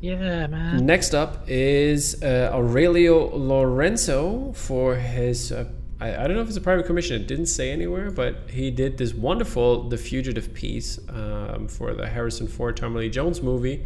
[0.06, 0.86] Yeah, man.
[0.86, 5.51] Next up is uh, Aurelio Lorenzo for his.
[5.51, 5.66] Uh,
[5.99, 7.20] I, I don't know if it's a private commission.
[7.20, 12.08] It didn't say anywhere, but he did this wonderful The Fugitive piece um, for the
[12.08, 13.84] Harrison Ford, Tommy Lee Jones movie.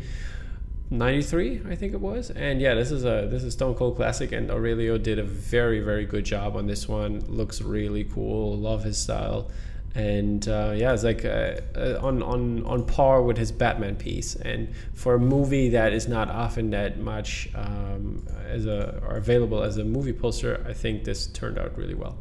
[0.92, 4.32] 93 i think it was and yeah this is a this is stone cold classic
[4.32, 8.84] and aurelio did a very very good job on this one looks really cool love
[8.84, 9.52] his style
[9.96, 14.36] and uh, yeah it's like uh, uh, on on on par with his batman piece
[14.36, 19.64] and for a movie that is not often that much um, as a or available
[19.64, 22.18] as a movie poster i think this turned out really well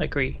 [0.00, 0.40] I Agree.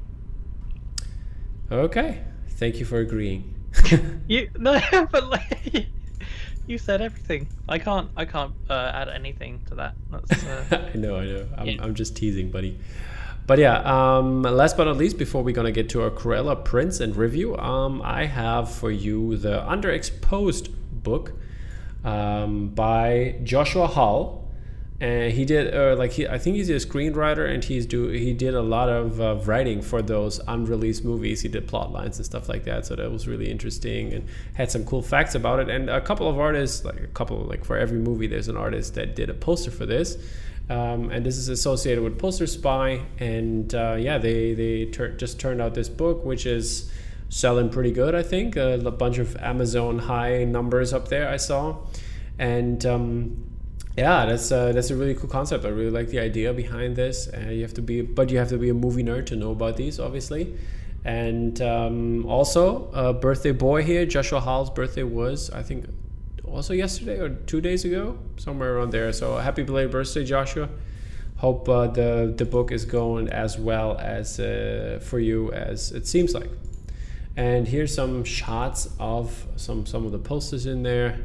[1.70, 3.54] okay thank you for agreeing
[4.26, 5.88] You no, but like
[6.66, 7.48] you said everything.
[7.68, 8.10] I can't.
[8.16, 9.94] I can't uh, add anything to that.
[10.10, 10.44] That's.
[10.44, 11.48] Uh, I know, I know.
[11.58, 11.76] I'm, Yeah.
[11.82, 12.78] I'm just teasing, buddy.
[13.46, 17.00] But yeah, um, last but not least, before we're gonna get to our Cruella prints
[17.00, 21.32] and review, um, I have for you the Underexposed book
[22.04, 24.48] um, by Joshua Hall,
[24.98, 28.32] and he did uh, like he I think he's a screenwriter and he's do he
[28.32, 31.42] did a lot of uh, writing for those unreleased movies.
[31.42, 34.70] He did plot lines and stuff like that, so that was really interesting and had
[34.70, 35.68] some cool facts about it.
[35.68, 38.94] And a couple of artists, like a couple like for every movie, there's an artist
[38.94, 40.16] that did a poster for this.
[40.70, 45.38] Um, and this is associated with Poster Spy, and uh, yeah, they they tur- just
[45.38, 46.90] turned out this book, which is
[47.28, 48.14] selling pretty good.
[48.14, 51.76] I think a bunch of Amazon high numbers up there I saw,
[52.38, 53.46] and um,
[53.98, 55.66] yeah, that's uh, that's a really cool concept.
[55.66, 57.28] I really like the idea behind this.
[57.28, 59.50] Uh, you have to be, but you have to be a movie nerd to know
[59.50, 60.56] about these, obviously.
[61.04, 65.84] And um, also, birthday boy here, Joshua Hall's birthday was, I think,
[66.54, 69.12] also yesterday or two days ago, somewhere around there.
[69.12, 70.68] So happy belated birthday, Joshua.
[71.36, 76.06] Hope uh, the the book is going as well as uh, for you as it
[76.06, 76.50] seems like.
[77.36, 81.18] And here's some shots of some some of the posters in there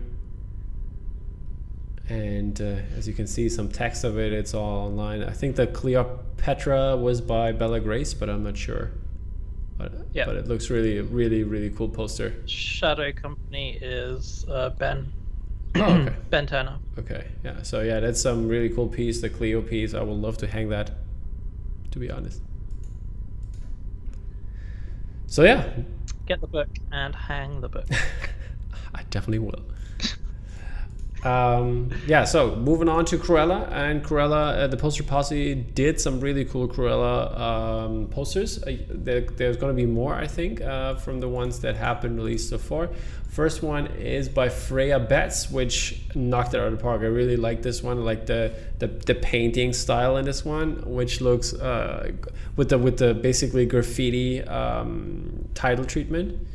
[2.10, 5.56] and uh, as you can see some text of it it's all online i think
[5.56, 8.90] the cleopatra was by bella grace but i'm not sure
[9.78, 10.26] but, Yeah.
[10.26, 15.14] but it looks really really really cool poster Shadow Company is uh, Ben.
[15.82, 16.16] Oh, okay.
[16.30, 16.78] Ben Turner.
[16.98, 19.94] okay yeah so yeah that's some really cool piece the cleo piece.
[19.94, 20.92] I would love to hang that
[21.92, 22.42] to be honest.
[25.28, 25.70] So yeah.
[26.28, 27.86] Get the book and hang the book.
[28.96, 29.64] i definitely will
[31.24, 36.20] um, yeah, so moving on to Cruella, and Cruella, uh, the poster posse did some
[36.20, 38.64] really cool Cruella um, posters.
[38.64, 42.02] Uh, there, there's going to be more, I think, uh, from the ones that have
[42.02, 42.90] been released so far.
[43.30, 47.02] First one is by Freya Betts, which knocked it out of the park.
[47.02, 50.82] I really like this one, I like the, the the painting style in this one,
[50.86, 52.12] which looks uh,
[52.56, 56.48] with the with the basically graffiti um, title treatment.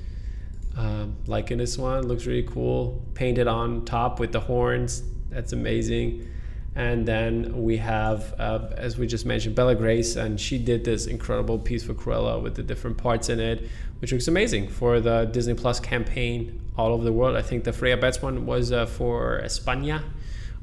[0.77, 3.03] Um, like in this one, looks really cool.
[3.15, 5.03] Painted on top with the horns.
[5.31, 6.29] That's amazing.
[6.77, 11.07] And then we have, uh, as we just mentioned, Bella Grace, and she did this
[11.07, 13.69] incredible piece for Cruella with the different parts in it,
[14.01, 17.37] which looks amazing for the Disney Plus campaign all over the world.
[17.37, 20.03] I think the Freya Betts one was uh, for España,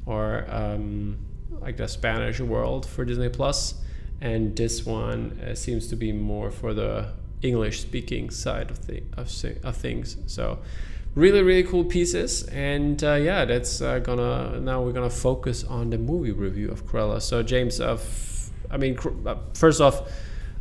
[0.04, 1.16] or um,
[1.60, 3.74] like the Spanish world for Disney Plus,
[4.20, 7.08] and this one uh, seems to be more for the
[7.42, 9.28] English speaking side of the of,
[9.64, 10.16] of things.
[10.26, 10.58] So
[11.14, 15.90] really really cool pieces and uh, yeah that's uh, gonna now we're gonna focus on
[15.90, 17.20] the movie review of Cruella.
[17.20, 17.98] So James, uh,
[18.78, 20.10] mean uh, first off,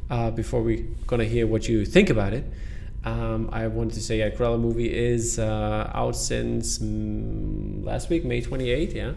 [0.09, 2.45] uh, before we gonna hear what you think about it.
[3.03, 8.23] Um, I wanted to say, yeah, Cruella movie is uh, out since mm, last week,
[8.23, 8.93] May 28th.
[8.93, 9.13] Yeah,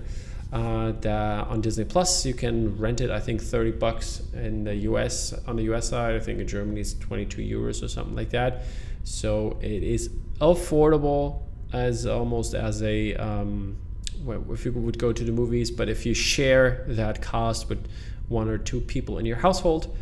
[0.55, 2.24] uh, the, on Disney Plus.
[2.24, 6.14] You can rent it, I think, 30 bucks in the US, on the US side.
[6.14, 8.62] I think in Germany it's 22 euros or something like that.
[9.02, 11.42] So it is affordable
[11.72, 13.76] as almost as a, um,
[14.22, 17.88] well, if you would go to the movies, but if you share that cost with
[18.28, 19.94] one or two people in your household,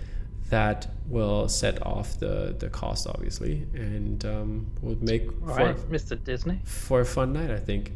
[0.50, 5.76] that will set off the, the cost, obviously, and um, would make All for, right,
[5.90, 6.22] Mr.
[6.22, 7.50] Disney for a fun night.
[7.50, 7.92] I think.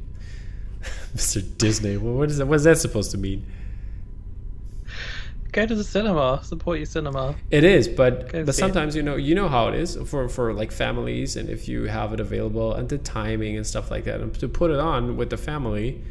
[1.14, 1.42] Mr.
[1.58, 1.96] Disney.
[1.96, 2.46] Well, what is that?
[2.46, 3.46] What is that supposed to mean?
[5.52, 6.40] Go to the cinema.
[6.44, 7.34] Support your cinema.
[7.50, 8.98] It is, but Go but sometimes it.
[8.98, 12.12] you know you know how it is for for like families, and if you have
[12.12, 15.30] it available and the timing and stuff like that, and to put it on with
[15.30, 16.02] the family,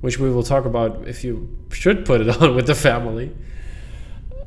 [0.00, 3.34] which we will talk about if you should put it on with the family.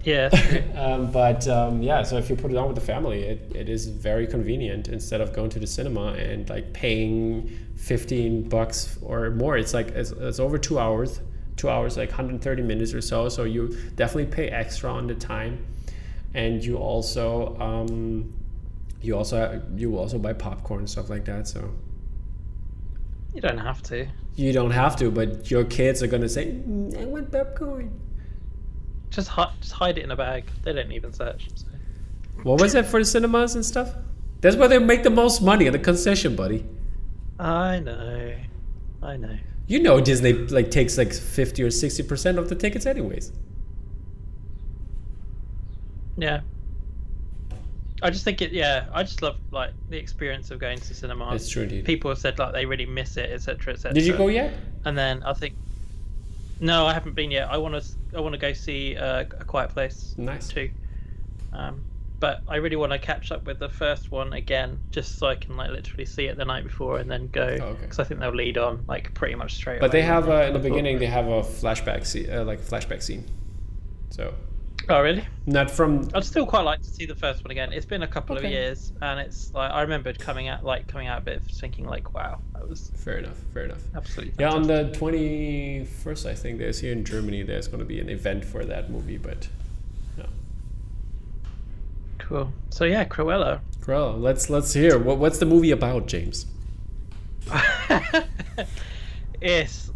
[0.07, 0.29] Yeah.
[0.77, 3.67] um, but um, yeah, so if you put it on with the family, it, it
[3.67, 9.31] is very convenient instead of going to the cinema and like paying 15 bucks or
[9.31, 9.57] more.
[9.57, 11.19] It's like it's, it's over two hours,
[11.57, 13.27] two hours, like 130 minutes or so.
[13.27, 15.65] So you definitely pay extra on the time,
[16.33, 18.33] and you also um,
[19.01, 21.49] you also you also buy popcorn and stuff like that.
[21.49, 21.69] So
[23.33, 24.07] you don't have to.
[24.37, 28.06] You don't have to, but your kids are gonna say, mm, "I want popcorn."
[29.09, 30.45] Just hi- just hide it in a bag.
[30.63, 31.49] They don't even search.
[31.55, 31.67] So.
[32.43, 33.95] What was it for the cinemas and stuff?
[34.41, 36.65] That's where they make the most money at the concession, buddy.
[37.39, 38.35] I know.
[39.01, 39.37] I know.
[39.67, 43.31] You know Disney like takes like 50 or 60% of the tickets anyways.
[46.17, 46.41] Yeah.
[48.01, 51.33] I just think it yeah, I just love like the experience of going to cinema.
[51.33, 51.85] It's true indeed.
[51.85, 53.73] People have said like they really miss it, etc.
[53.73, 53.93] etc.
[53.93, 54.53] Did you go yet?
[54.85, 55.55] And then I think
[56.59, 57.49] no, I haven't been yet.
[57.49, 60.15] I want to I want to go see uh, a Quiet Place.
[60.17, 60.47] Nice.
[60.49, 60.69] Too.
[61.53, 61.83] Um,
[62.19, 65.35] but I really want to catch up with the first one again, just so I
[65.35, 67.87] can like literally see it the night before and then go, because oh, okay.
[67.99, 69.79] I think they'll lead on like pretty much straight.
[69.79, 73.01] But they have uh, in the beginning they have a flashback scene, uh, like flashback
[73.01, 73.25] scene.
[74.09, 74.33] So.
[74.89, 75.25] Oh really?
[75.45, 76.09] Not from.
[76.13, 77.73] I'd still quite like to see the first one again.
[77.73, 78.45] It's been a couple okay.
[78.45, 81.85] of years, and it's like I remembered coming out like coming out a bit thinking
[81.85, 83.37] like, wow, that was fair enough.
[83.53, 83.81] Fair enough.
[83.95, 84.31] Absolutely.
[84.31, 84.39] Fantastic.
[84.39, 87.43] Yeah, on the twenty first, I think there's here in Germany.
[87.43, 89.47] There's going to be an event for that movie, but
[92.27, 92.51] Cool.
[92.71, 93.61] So yeah, Cruella.
[93.79, 94.19] Cruella.
[94.19, 96.45] Let's let's hear what what's the movie about, James?
[99.41, 99.91] yes,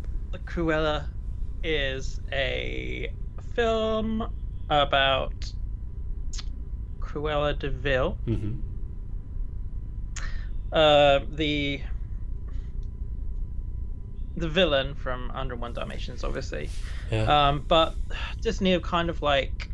[0.45, 1.07] Cruella
[1.61, 3.11] is a
[3.53, 4.31] film
[4.71, 5.51] about
[6.99, 8.17] Cruella de Vil.
[8.25, 8.59] Mm-hmm.
[10.71, 11.81] Uh, the
[14.37, 16.69] the villain from 101 Dalmatians, obviously.
[17.11, 17.49] Yeah.
[17.49, 17.95] Um, but
[18.39, 19.69] Disney have kind of like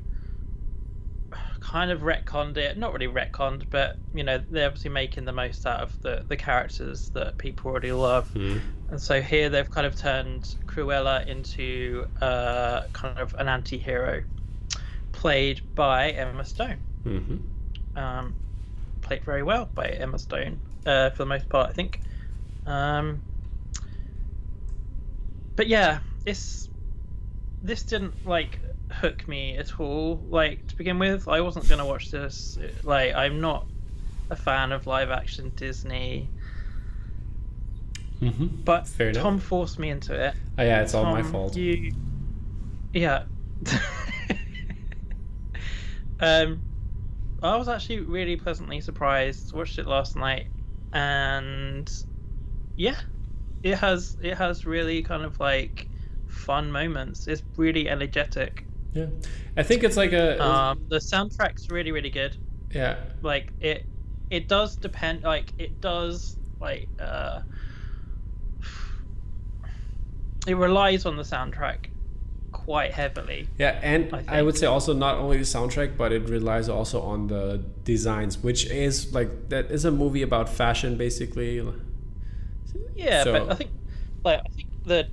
[1.59, 2.77] kind of retconned it.
[2.77, 6.35] Not really retconned, but you know they're obviously making the most out of the the
[6.35, 8.33] characters that people already love.
[8.33, 8.61] Mm.
[8.89, 14.23] And so here they've kind of turned Cruella into uh, kind of an anti-hero,
[15.27, 16.77] played by Emma Stone.
[17.03, 17.97] Mm-hmm.
[17.97, 18.33] Um,
[19.01, 21.99] played very well by Emma Stone uh, for the most part, I think.
[22.65, 23.21] Um,
[25.57, 26.69] but yeah, it's
[27.61, 28.57] this didn't like
[28.89, 30.23] hook me at all.
[30.29, 32.57] Like to begin with, I wasn't gonna watch this.
[32.83, 33.67] Like I'm not
[34.29, 36.29] a fan of live action Disney.
[38.21, 38.45] Mm-hmm.
[38.63, 39.43] But Fair Tom enough.
[39.43, 40.35] forced me into it.
[40.57, 41.57] Oh yeah, it's Tom, all my fault.
[41.57, 41.91] You,
[42.93, 43.23] yeah.
[46.19, 46.63] um,
[47.41, 49.53] I was actually really pleasantly surprised.
[49.53, 50.49] Watched it last night,
[50.93, 51.91] and
[52.75, 52.97] yeah,
[53.63, 55.89] it has it has really kind of like
[56.27, 57.27] fun moments.
[57.27, 58.67] It's really energetic.
[58.93, 59.07] Yeah,
[59.55, 62.37] I think it's like a Um, the soundtrack's really really good.
[62.73, 62.95] yeah.
[63.21, 63.87] Like it
[64.29, 65.23] it does depend.
[65.23, 67.41] Like it does like uh,
[70.47, 71.87] it relies on the soundtrack
[72.51, 73.47] quite heavily.
[73.57, 77.01] Yeah, and I I, would say also not only the soundtrack, but it relies also
[77.01, 81.63] on the designs, which is like that is a movie about fashion, basically.
[82.95, 83.71] Yeah, So- but I think
[84.23, 85.07] like I think the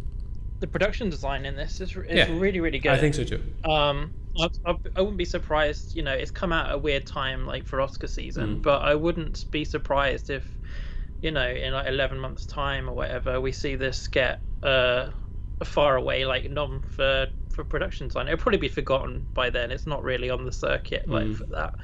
[0.61, 2.93] the production design in this is, is Yeah, really really good.
[2.93, 3.43] I think so too.
[3.65, 4.49] Um, I,
[4.97, 5.95] I, wouldn't be surprised.
[5.95, 8.57] You know, it's come out at a weird time, like for Oscar season.
[8.57, 8.63] Mm.
[8.63, 10.45] But I wouldn't be surprised if,
[11.23, 15.11] you know, in like eleven months' time or whatever, we see this get uh,
[15.65, 18.27] far away like nom for for production design.
[18.27, 19.71] It'll probably be forgotten by then.
[19.71, 21.37] It's not really on the circuit like Mm.
[21.37, 21.75] for that.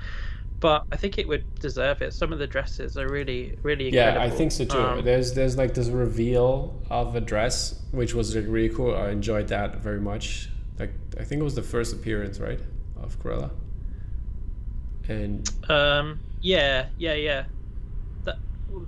[0.58, 2.12] But I think it would deserve it.
[2.12, 4.20] Some of the dresses are really, really Yeah.
[4.20, 4.78] I think so too.
[4.78, 8.94] Um, there's there's like this reveal of a dress, which was like really cool.
[8.94, 10.50] I enjoyed that very much.
[10.78, 12.60] Like I think it was the first appearance, right,
[13.00, 13.50] of Cruella.
[15.08, 16.20] And Um.
[16.40, 16.86] Yeah.
[16.98, 17.14] Yeah.
[17.14, 17.44] Yeah.
[18.24, 18.36] The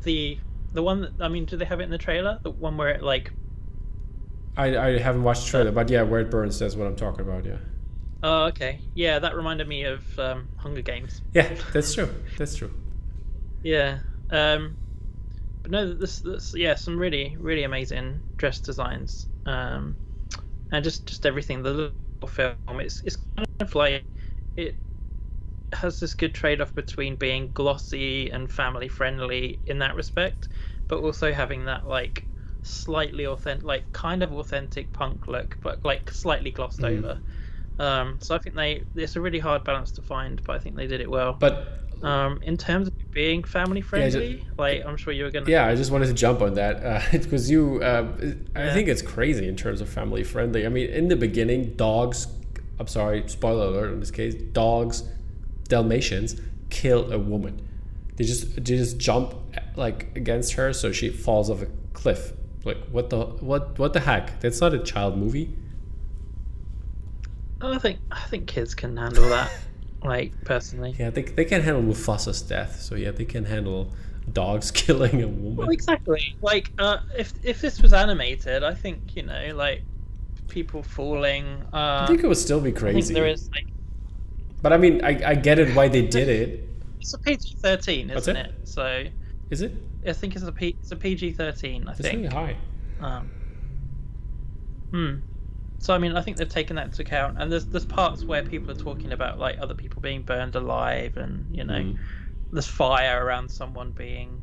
[0.03, 0.38] the
[0.74, 2.38] the one that I mean, do they have it in the trailer?
[2.43, 3.32] The one where it like.
[4.57, 7.20] I, I haven't watched the trailer, but yeah, where it burns, that's what I'm talking
[7.26, 7.44] about.
[7.44, 7.59] Yeah,
[8.22, 8.82] Oh, okay.
[8.94, 11.22] Yeah, that reminded me of um, Hunger Games.
[11.32, 12.09] yeah, that's true.
[12.38, 12.70] That's true.
[13.62, 14.00] Yeah.
[14.30, 14.78] Um.
[15.62, 19.28] But no, this this yeah, some really really amazing dress designs.
[19.46, 19.98] Um,
[20.72, 21.62] and just just everything.
[21.62, 21.94] The little
[22.28, 22.57] film.
[22.80, 24.07] It's it's kind of like
[24.57, 24.80] it
[25.72, 30.48] has this good trade off between being glossy and family friendly in that respect,
[30.88, 32.28] but also having that like
[32.63, 36.99] slightly authentic, like kind of authentic punk look, but like slightly glossed Mhm.
[36.99, 37.21] over.
[37.79, 40.77] Um, so I think they it's a really hard balance to find, but I think
[40.77, 41.37] they did it well.
[41.39, 41.69] But
[42.03, 45.49] Um, in terms of being family friendly, like I'm sure you were gonna.
[45.49, 47.81] yeah, I just wanted to jump on that uh, because you.
[47.83, 48.07] Uh,
[48.57, 48.75] I Yeah.
[48.75, 50.67] think it's crazy in terms of family friendly.
[50.67, 52.27] I mean, in the beginning, dogs.
[52.81, 54.35] I'm sorry, spoiler alert in this case.
[54.35, 55.05] Dogs,
[55.69, 56.37] Dalmatians
[56.71, 57.61] kill a woman.
[58.17, 59.35] They just they just jump
[59.77, 62.33] like against her, so she falls off a cliff.
[62.65, 64.41] Like what the what what the heck?
[64.41, 65.55] That's not a child movie.
[67.61, 69.51] I think I think kids can handle that.
[70.05, 70.95] like personally.
[70.99, 73.93] Yeah, they they can handle Mufasa's death, so yeah, they can handle
[74.33, 75.57] dogs killing a woman.
[75.57, 76.37] Well, exactly.
[76.43, 79.83] Like, uh, if if this was animated, I think you know, like
[80.49, 81.45] people falling.
[81.73, 83.15] Uh, I think it would still be crazy.
[83.15, 83.67] there is like
[84.61, 86.69] But I mean, I, I get it why they did it.
[87.01, 88.47] it's a PG thirteen, isn't it?
[88.47, 88.69] it?
[88.69, 89.05] So
[89.53, 89.74] Is it?
[90.07, 91.86] I think it's a P, it's a PG thirteen.
[91.86, 92.14] I It's think.
[92.24, 92.57] really high.
[93.00, 93.30] Um,
[94.90, 95.14] hmm.
[95.78, 98.42] So I mean, I think they've taken that into account, and there's there's parts where
[98.42, 101.98] people are talking about like other people being burned alive, and you know, Mm.
[102.50, 104.42] there's fire around someone being,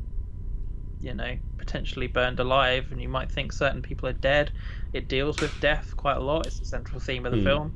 [1.00, 4.52] you know, potentially burned alive, and you might think certain people are dead.
[4.92, 6.46] It deals with death quite a lot.
[6.46, 7.44] It's the central theme of the Mm.
[7.44, 7.74] film.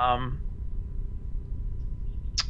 [0.00, 0.42] Um,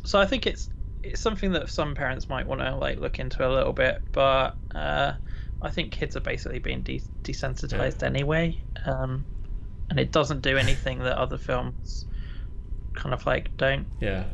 [0.05, 0.71] so I think it's
[1.03, 4.57] it's something that some parents might want to like look into a little bit, but
[4.75, 5.13] uh,
[5.63, 9.25] I think kids are basically being de- desensitized anyway, um,
[9.89, 12.07] and it doesn't do anything that other films
[12.95, 13.87] kind of like don't.
[14.01, 14.25] Yeah.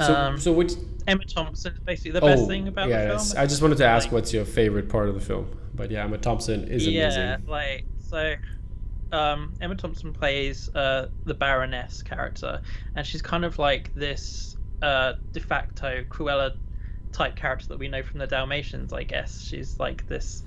[0.00, 0.74] So, Um, so which?
[1.06, 3.32] Emma Thompson is basically the best oh, thing about yeah, the yes.
[3.32, 3.42] film.
[3.42, 5.48] I just wanted to ask Like- what's your favorite part of the film.
[5.74, 7.46] But yeah, Emma Thompson is yeah, amazing.
[7.46, 8.34] like so.
[9.10, 12.60] Um, Emma Thompson plays uh, the Baroness character,
[12.94, 16.52] and she's kind of like this uh, de facto Cruella
[17.12, 18.92] type character that we know from the Dalmatians.
[18.92, 20.42] I guess she's like this.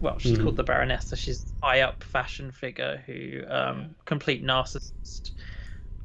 [0.00, 0.42] Well, she's Mhm.
[0.42, 5.32] called the Baroness, so she's high up fashion figure who um, complete narcissist.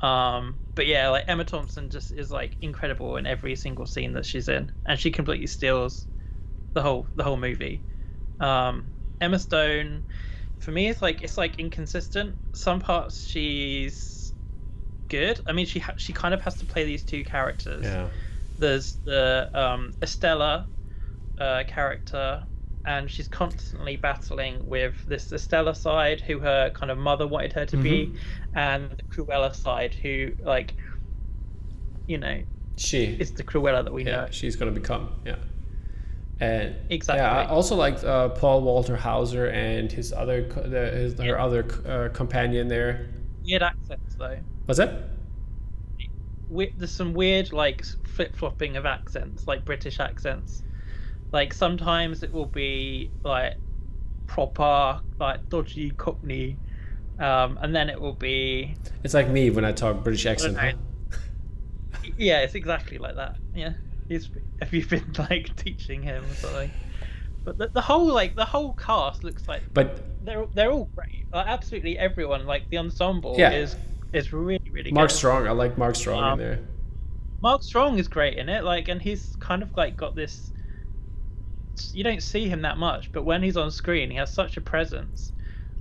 [0.01, 4.25] Um, but yeah, like Emma Thompson just is like incredible in every single scene that
[4.25, 6.07] she's in, and she completely steals
[6.73, 7.85] the whole the whole movie.
[8.39, 10.05] Um, Emma Stone,
[10.59, 12.39] for me, it's like it's like inconsistent.
[12.55, 13.99] Some parts she's
[15.07, 15.39] good.
[15.47, 17.83] I mean, she ha- she kind of has to play these two characters.
[17.85, 18.07] Yeah.
[18.59, 20.67] There's the um, Estella
[21.39, 22.43] uh, character,
[22.85, 27.65] and she's constantly battling with this Estella side, who her kind of mother wanted her
[27.67, 28.13] to be,
[28.55, 30.73] and the Cruella side, who like,
[32.07, 32.41] you know,
[32.77, 33.05] She.
[33.19, 34.27] is the Cruella that we yeah, know.
[34.31, 35.09] she's gonna become.
[35.25, 35.35] Yeah.
[36.39, 37.23] And Exactly.
[37.23, 41.25] yeah, I also liked uh, Paul Walter Hauser and his other co- the, his, her
[41.25, 41.43] Yeah.
[41.43, 43.07] other uh, companion there.
[43.43, 44.37] Weird accents though.
[44.67, 45.09] What's that?
[46.49, 50.63] we- there's some weird like flip flopping of accents, like British accents.
[51.31, 53.55] Like sometimes it will be like
[54.27, 56.57] proper, like dodgy Cockney,
[57.19, 60.57] um, and then it will be It's like me when I talk British accent.
[60.57, 60.71] huh?
[62.17, 63.35] yeah, it's exactly like that.
[63.53, 63.73] Yeah,
[64.07, 64.29] he's
[64.61, 66.71] have you been like teaching him or something?
[67.43, 71.27] But the, the whole like the whole cast looks like But they're they're all great.
[71.33, 72.45] Like, absolutely everyone.
[72.45, 73.51] Like the ensemble Yeah.
[73.51, 73.75] is
[74.13, 75.11] is really really Mark good.
[75.11, 76.59] Strong, I like Mark Strong Um, in there.
[77.41, 78.63] Mark Strong is great in it.
[78.63, 80.51] Like, and he's kind of like got this.
[81.93, 84.61] You don't see him that much, but when he's on screen, he has such a
[84.61, 85.31] presence.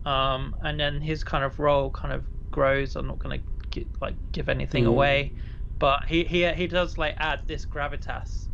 [0.04, 2.96] Um, and then his kind of role kind of grows.
[2.96, 4.88] I'm not gonna get, like give anything Mm.
[4.88, 5.34] away,
[5.78, 8.48] but he he he does like add this gravitas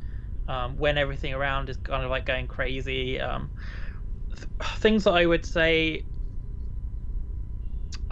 [0.48, 3.20] um, when everything around is kind of like going crazy.
[3.20, 3.50] Um,
[4.36, 4.48] th-
[4.78, 6.06] things that I would say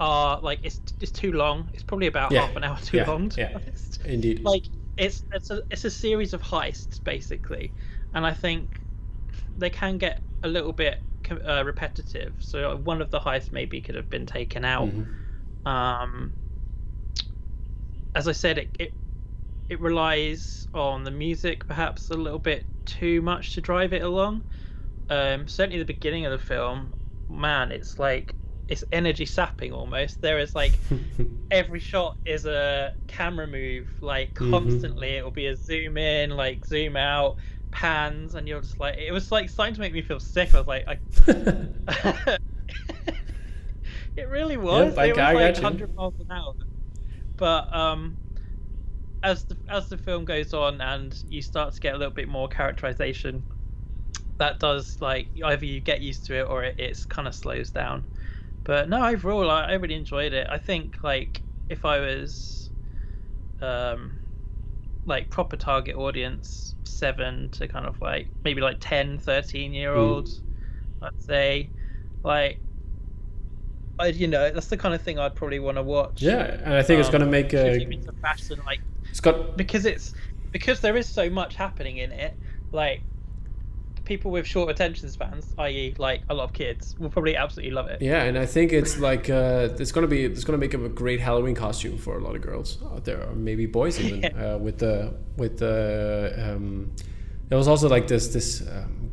[0.00, 1.70] are like it's it's too long.
[1.74, 2.46] It's probably about Yeah.
[2.46, 3.04] half an hour too Yeah.
[3.06, 3.28] long.
[3.30, 3.58] To Yeah.
[4.04, 4.42] Indeed.
[4.44, 4.64] like
[4.96, 7.74] it's it's a it's a series of heists basically,
[8.14, 8.80] and I think
[9.56, 10.98] they can get a little bit
[11.46, 12.34] uh, repetitive.
[12.40, 14.88] So one of the heists maybe could have been taken out.
[14.88, 15.06] Mhm.
[15.66, 16.34] Um,
[18.14, 18.94] as I said, it, it
[19.68, 24.42] it relies on the music perhaps a little bit too much to drive it along.
[25.08, 26.94] Um, certainly the beginning of the film,
[27.28, 28.34] man, it's like
[28.70, 30.22] it's energy sapping almost.
[30.22, 30.78] There is like
[31.50, 34.50] every shot is a camera move like Mhm.
[34.50, 35.16] constantly.
[35.16, 37.36] It will be a zoom in like zoom out
[37.72, 40.54] pans and you're just like it was like starting to make me feel sick.
[40.54, 40.98] I was like I...
[44.16, 44.96] it really was.
[44.96, 46.54] It was like 100 miles an hour.
[47.36, 48.16] But um
[49.22, 52.28] as the as the film goes on and you start to get a little bit
[52.28, 53.44] more characterization
[54.38, 57.70] that does like either you get used to it or it, it's kind of slows
[57.70, 58.06] down
[58.64, 62.70] but no overall I, I really enjoyed it i think like if i was
[63.60, 64.20] um
[65.06, 70.42] like proper target audience 7 to kind of like maybe like 10 13 year olds
[71.02, 71.72] i'd say
[72.24, 72.62] like
[73.98, 76.74] I, you know that's the kind of thing i'd probably want to watch yeah, and
[76.74, 77.86] I think it's Um, gonna make a.
[78.22, 78.80] fashion like
[79.10, 80.14] It's got because it's
[80.52, 82.38] because there is so much happening in it
[82.72, 83.04] like
[84.10, 87.86] people with short attention spans i.e like a lot of kids will probably absolutely love
[87.86, 90.88] it Yeah, and I think it's like uh, it's gonna be it's gonna make a
[91.02, 94.24] great Halloween costume for a lot of girls out there, or maybe boys even.
[94.44, 95.76] uh, with the with the
[96.46, 96.90] um,
[97.48, 99.12] there was also like this this um,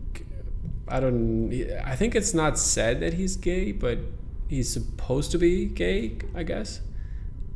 [0.88, 1.54] I don't
[1.94, 4.00] I think it's not said that he's gay, but
[4.48, 6.82] he's supposed to be gay, I guess.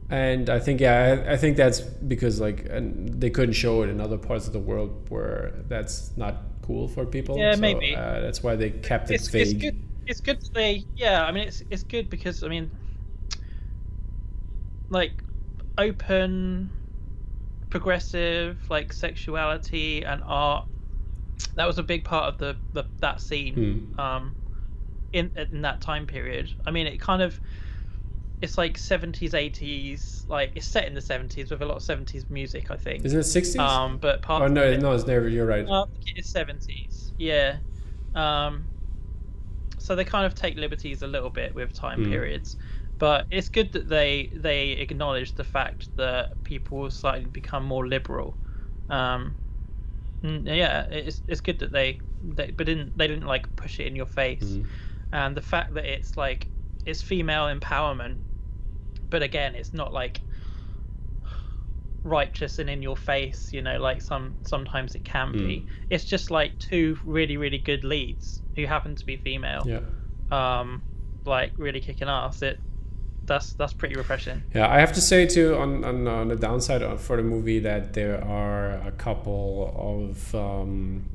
[0.09, 1.79] And I think yeah, I, I think that's
[2.13, 6.11] because like and they couldn't show it in other parts of the world where that's
[6.17, 6.35] not
[6.71, 7.37] cool for people.
[7.37, 7.95] Yeah, so, maybe.
[7.95, 9.41] Uh, that's why they kept it it's, vague.
[9.41, 12.69] it's good it's good that they yeah i mean it's it's good because i mean
[14.89, 15.23] like
[15.77, 16.69] open
[17.69, 20.65] progressive like sexuality and art
[21.55, 23.99] that was a big part of the, the that scene Hmm.
[23.99, 24.35] um
[25.13, 27.39] in in that time period i mean it kind of
[28.41, 32.25] it's like 70s 80s like it's set in the 70s with a lot of 70s
[32.29, 33.57] music i think Isn't it sixties?
[33.59, 35.27] um but part oh no, it- no, it's never.
[35.29, 35.65] You're right.
[35.67, 37.13] uh, it is seventies.
[37.17, 37.59] Yeah.
[38.15, 38.67] Um,
[39.79, 42.09] so they kind of take liberties a little bit with time Mm.
[42.09, 42.57] periods,
[42.99, 47.87] but it's good that they they acknowledge the fact that people will slightly become more
[47.87, 48.37] liberal.
[48.89, 49.35] Um,
[50.23, 53.87] mm, yeah, it's it's good that they they but didn't they didn't like push it
[53.87, 54.67] in your face, Mhm.
[55.11, 56.49] and the fact that it's like
[56.85, 58.21] it's female empowerment,
[59.11, 60.21] but again, it's not like
[62.03, 66.31] righteous and in your face you know like some sometimes it can be it's just
[66.31, 69.81] like two really really good leads who happen to be female Yeah,
[70.31, 70.81] um
[71.25, 72.59] like really kicking ass it
[73.25, 74.71] that's that's pretty refreshing yeah.
[74.71, 77.93] I have to say too, on on, on the downside of, for the movie, that
[77.93, 81.05] there are a couple of um,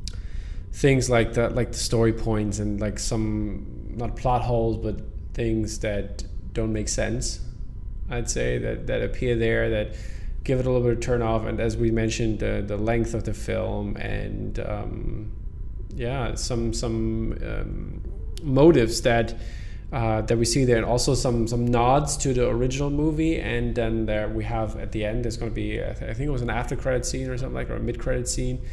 [0.72, 5.00] things like that, like the story points and like some not plot holes, but
[5.34, 7.40] things that don't make sense.
[8.10, 9.96] I'd say that that appear there that
[10.44, 13.14] give it a little bit of turn off, and as we mentioned, the the length
[13.14, 15.32] of the film and um,
[15.94, 18.02] yeah, some some um,
[18.42, 19.34] motives that
[19.92, 23.38] uh, that we see there, and also some some nods to the original movie.
[23.38, 26.14] And then there we have at the end, there's going to be I, th- I
[26.14, 28.64] think it was an after credit scene or something like, or a mid credit scene,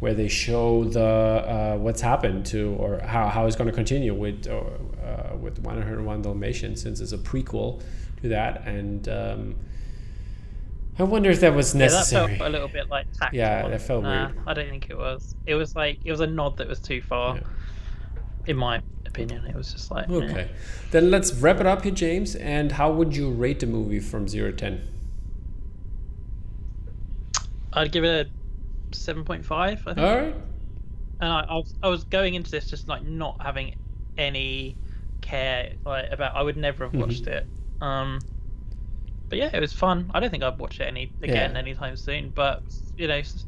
[0.00, 4.14] where they show the uh, what's happened to or how, how it's going to continue
[4.14, 7.82] with uh, with 101 Dalmatians, since it's a prequel
[8.28, 8.66] that.
[8.66, 9.56] And um,
[10.98, 12.22] I wonder if that was necessary.
[12.22, 14.38] yeah that felt a little bit like tacked Yeah, that felt nah, weird.
[14.46, 17.00] i don't think it was it was like it was a nod that was too
[17.00, 17.42] far Yeah.
[18.46, 20.08] in my opinion it was just like.
[20.10, 20.50] Okay,
[20.90, 22.34] then let's wrap it up here, James.
[22.34, 24.80] And how would you rate the movie from zero to ten?
[27.74, 30.34] i'd give it a 7.5 i think All right.
[31.20, 33.76] and I, I was I was going into this just like not having
[34.18, 34.76] any
[35.22, 37.00] care like about I would never have Mhm.
[37.00, 37.46] watched it.
[37.82, 38.20] Um,
[39.28, 40.10] but yeah, it was fun.
[40.14, 41.58] I don't think I'd watch it any again Yeah.
[41.58, 42.30] anytime soon.
[42.30, 42.64] But
[42.96, 43.46] you know, s-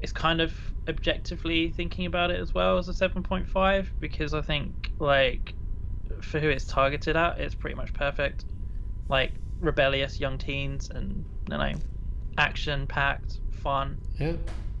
[0.00, 0.58] it's kind of
[0.88, 5.54] objectively thinking about it as well as a 7.5 because I think like
[6.22, 8.44] for who it's targeted at, it's pretty much perfect.
[9.08, 11.74] Like rebellious young teens and you know,
[12.38, 14.00] action packed, fun.
[14.18, 14.36] Yeah.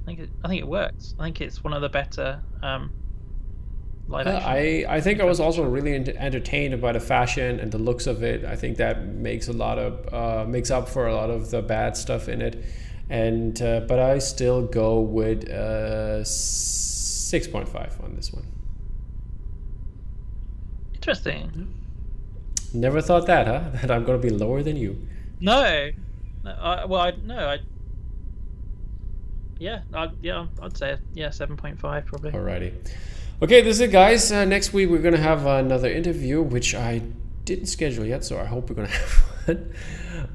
[0.06, 1.14] I think it, I think it works.
[1.18, 2.94] I think it's one of the better um,
[4.08, 4.50] live Yeah, action.
[4.50, 8.06] I, I think I was also really ent- entertained by the fashion and the looks
[8.06, 8.44] of it.
[8.44, 11.62] I think that makes a lot of uh, makes up for a lot of the
[11.62, 12.64] bad stuff in it.
[13.10, 18.46] And uh, but I still go with uh, six point five on this one.
[20.94, 21.74] Interesting.
[22.72, 23.70] Never thought that, huh?
[23.82, 25.06] That I'm gonna be lower than you.
[25.40, 25.90] No,
[26.42, 27.58] no I, well, I, no, I.
[29.58, 32.32] Yeah, I, yeah, I'd say yeah, seven point five probably.
[32.32, 32.72] Alrighty.
[33.42, 34.30] Okay, this is it, guys.
[34.30, 37.02] Uh, next week we're gonna have another interview, which I
[37.44, 39.10] didn't schedule yet, so I hope we're gonna have
[39.46, 39.74] one.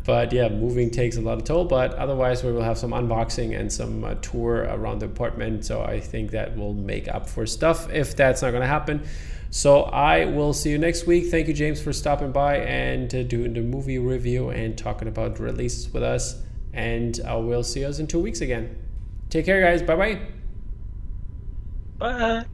[0.05, 1.65] But yeah, moving takes a lot of toll.
[1.65, 5.65] But otherwise, we will have some unboxing and some uh, tour around the apartment.
[5.65, 9.01] So I think that will make up for stuff if that's not gonna happen.
[9.49, 11.27] So I will see you next week.
[11.31, 15.39] Thank you, James, for stopping by and uh, doing the movie review and talking about
[15.39, 16.41] releases with us.
[16.73, 18.75] And I will see us in two weeks again.
[19.29, 19.81] Take care, guys.
[19.81, 20.21] Bye bye.
[21.97, 22.45] Bye.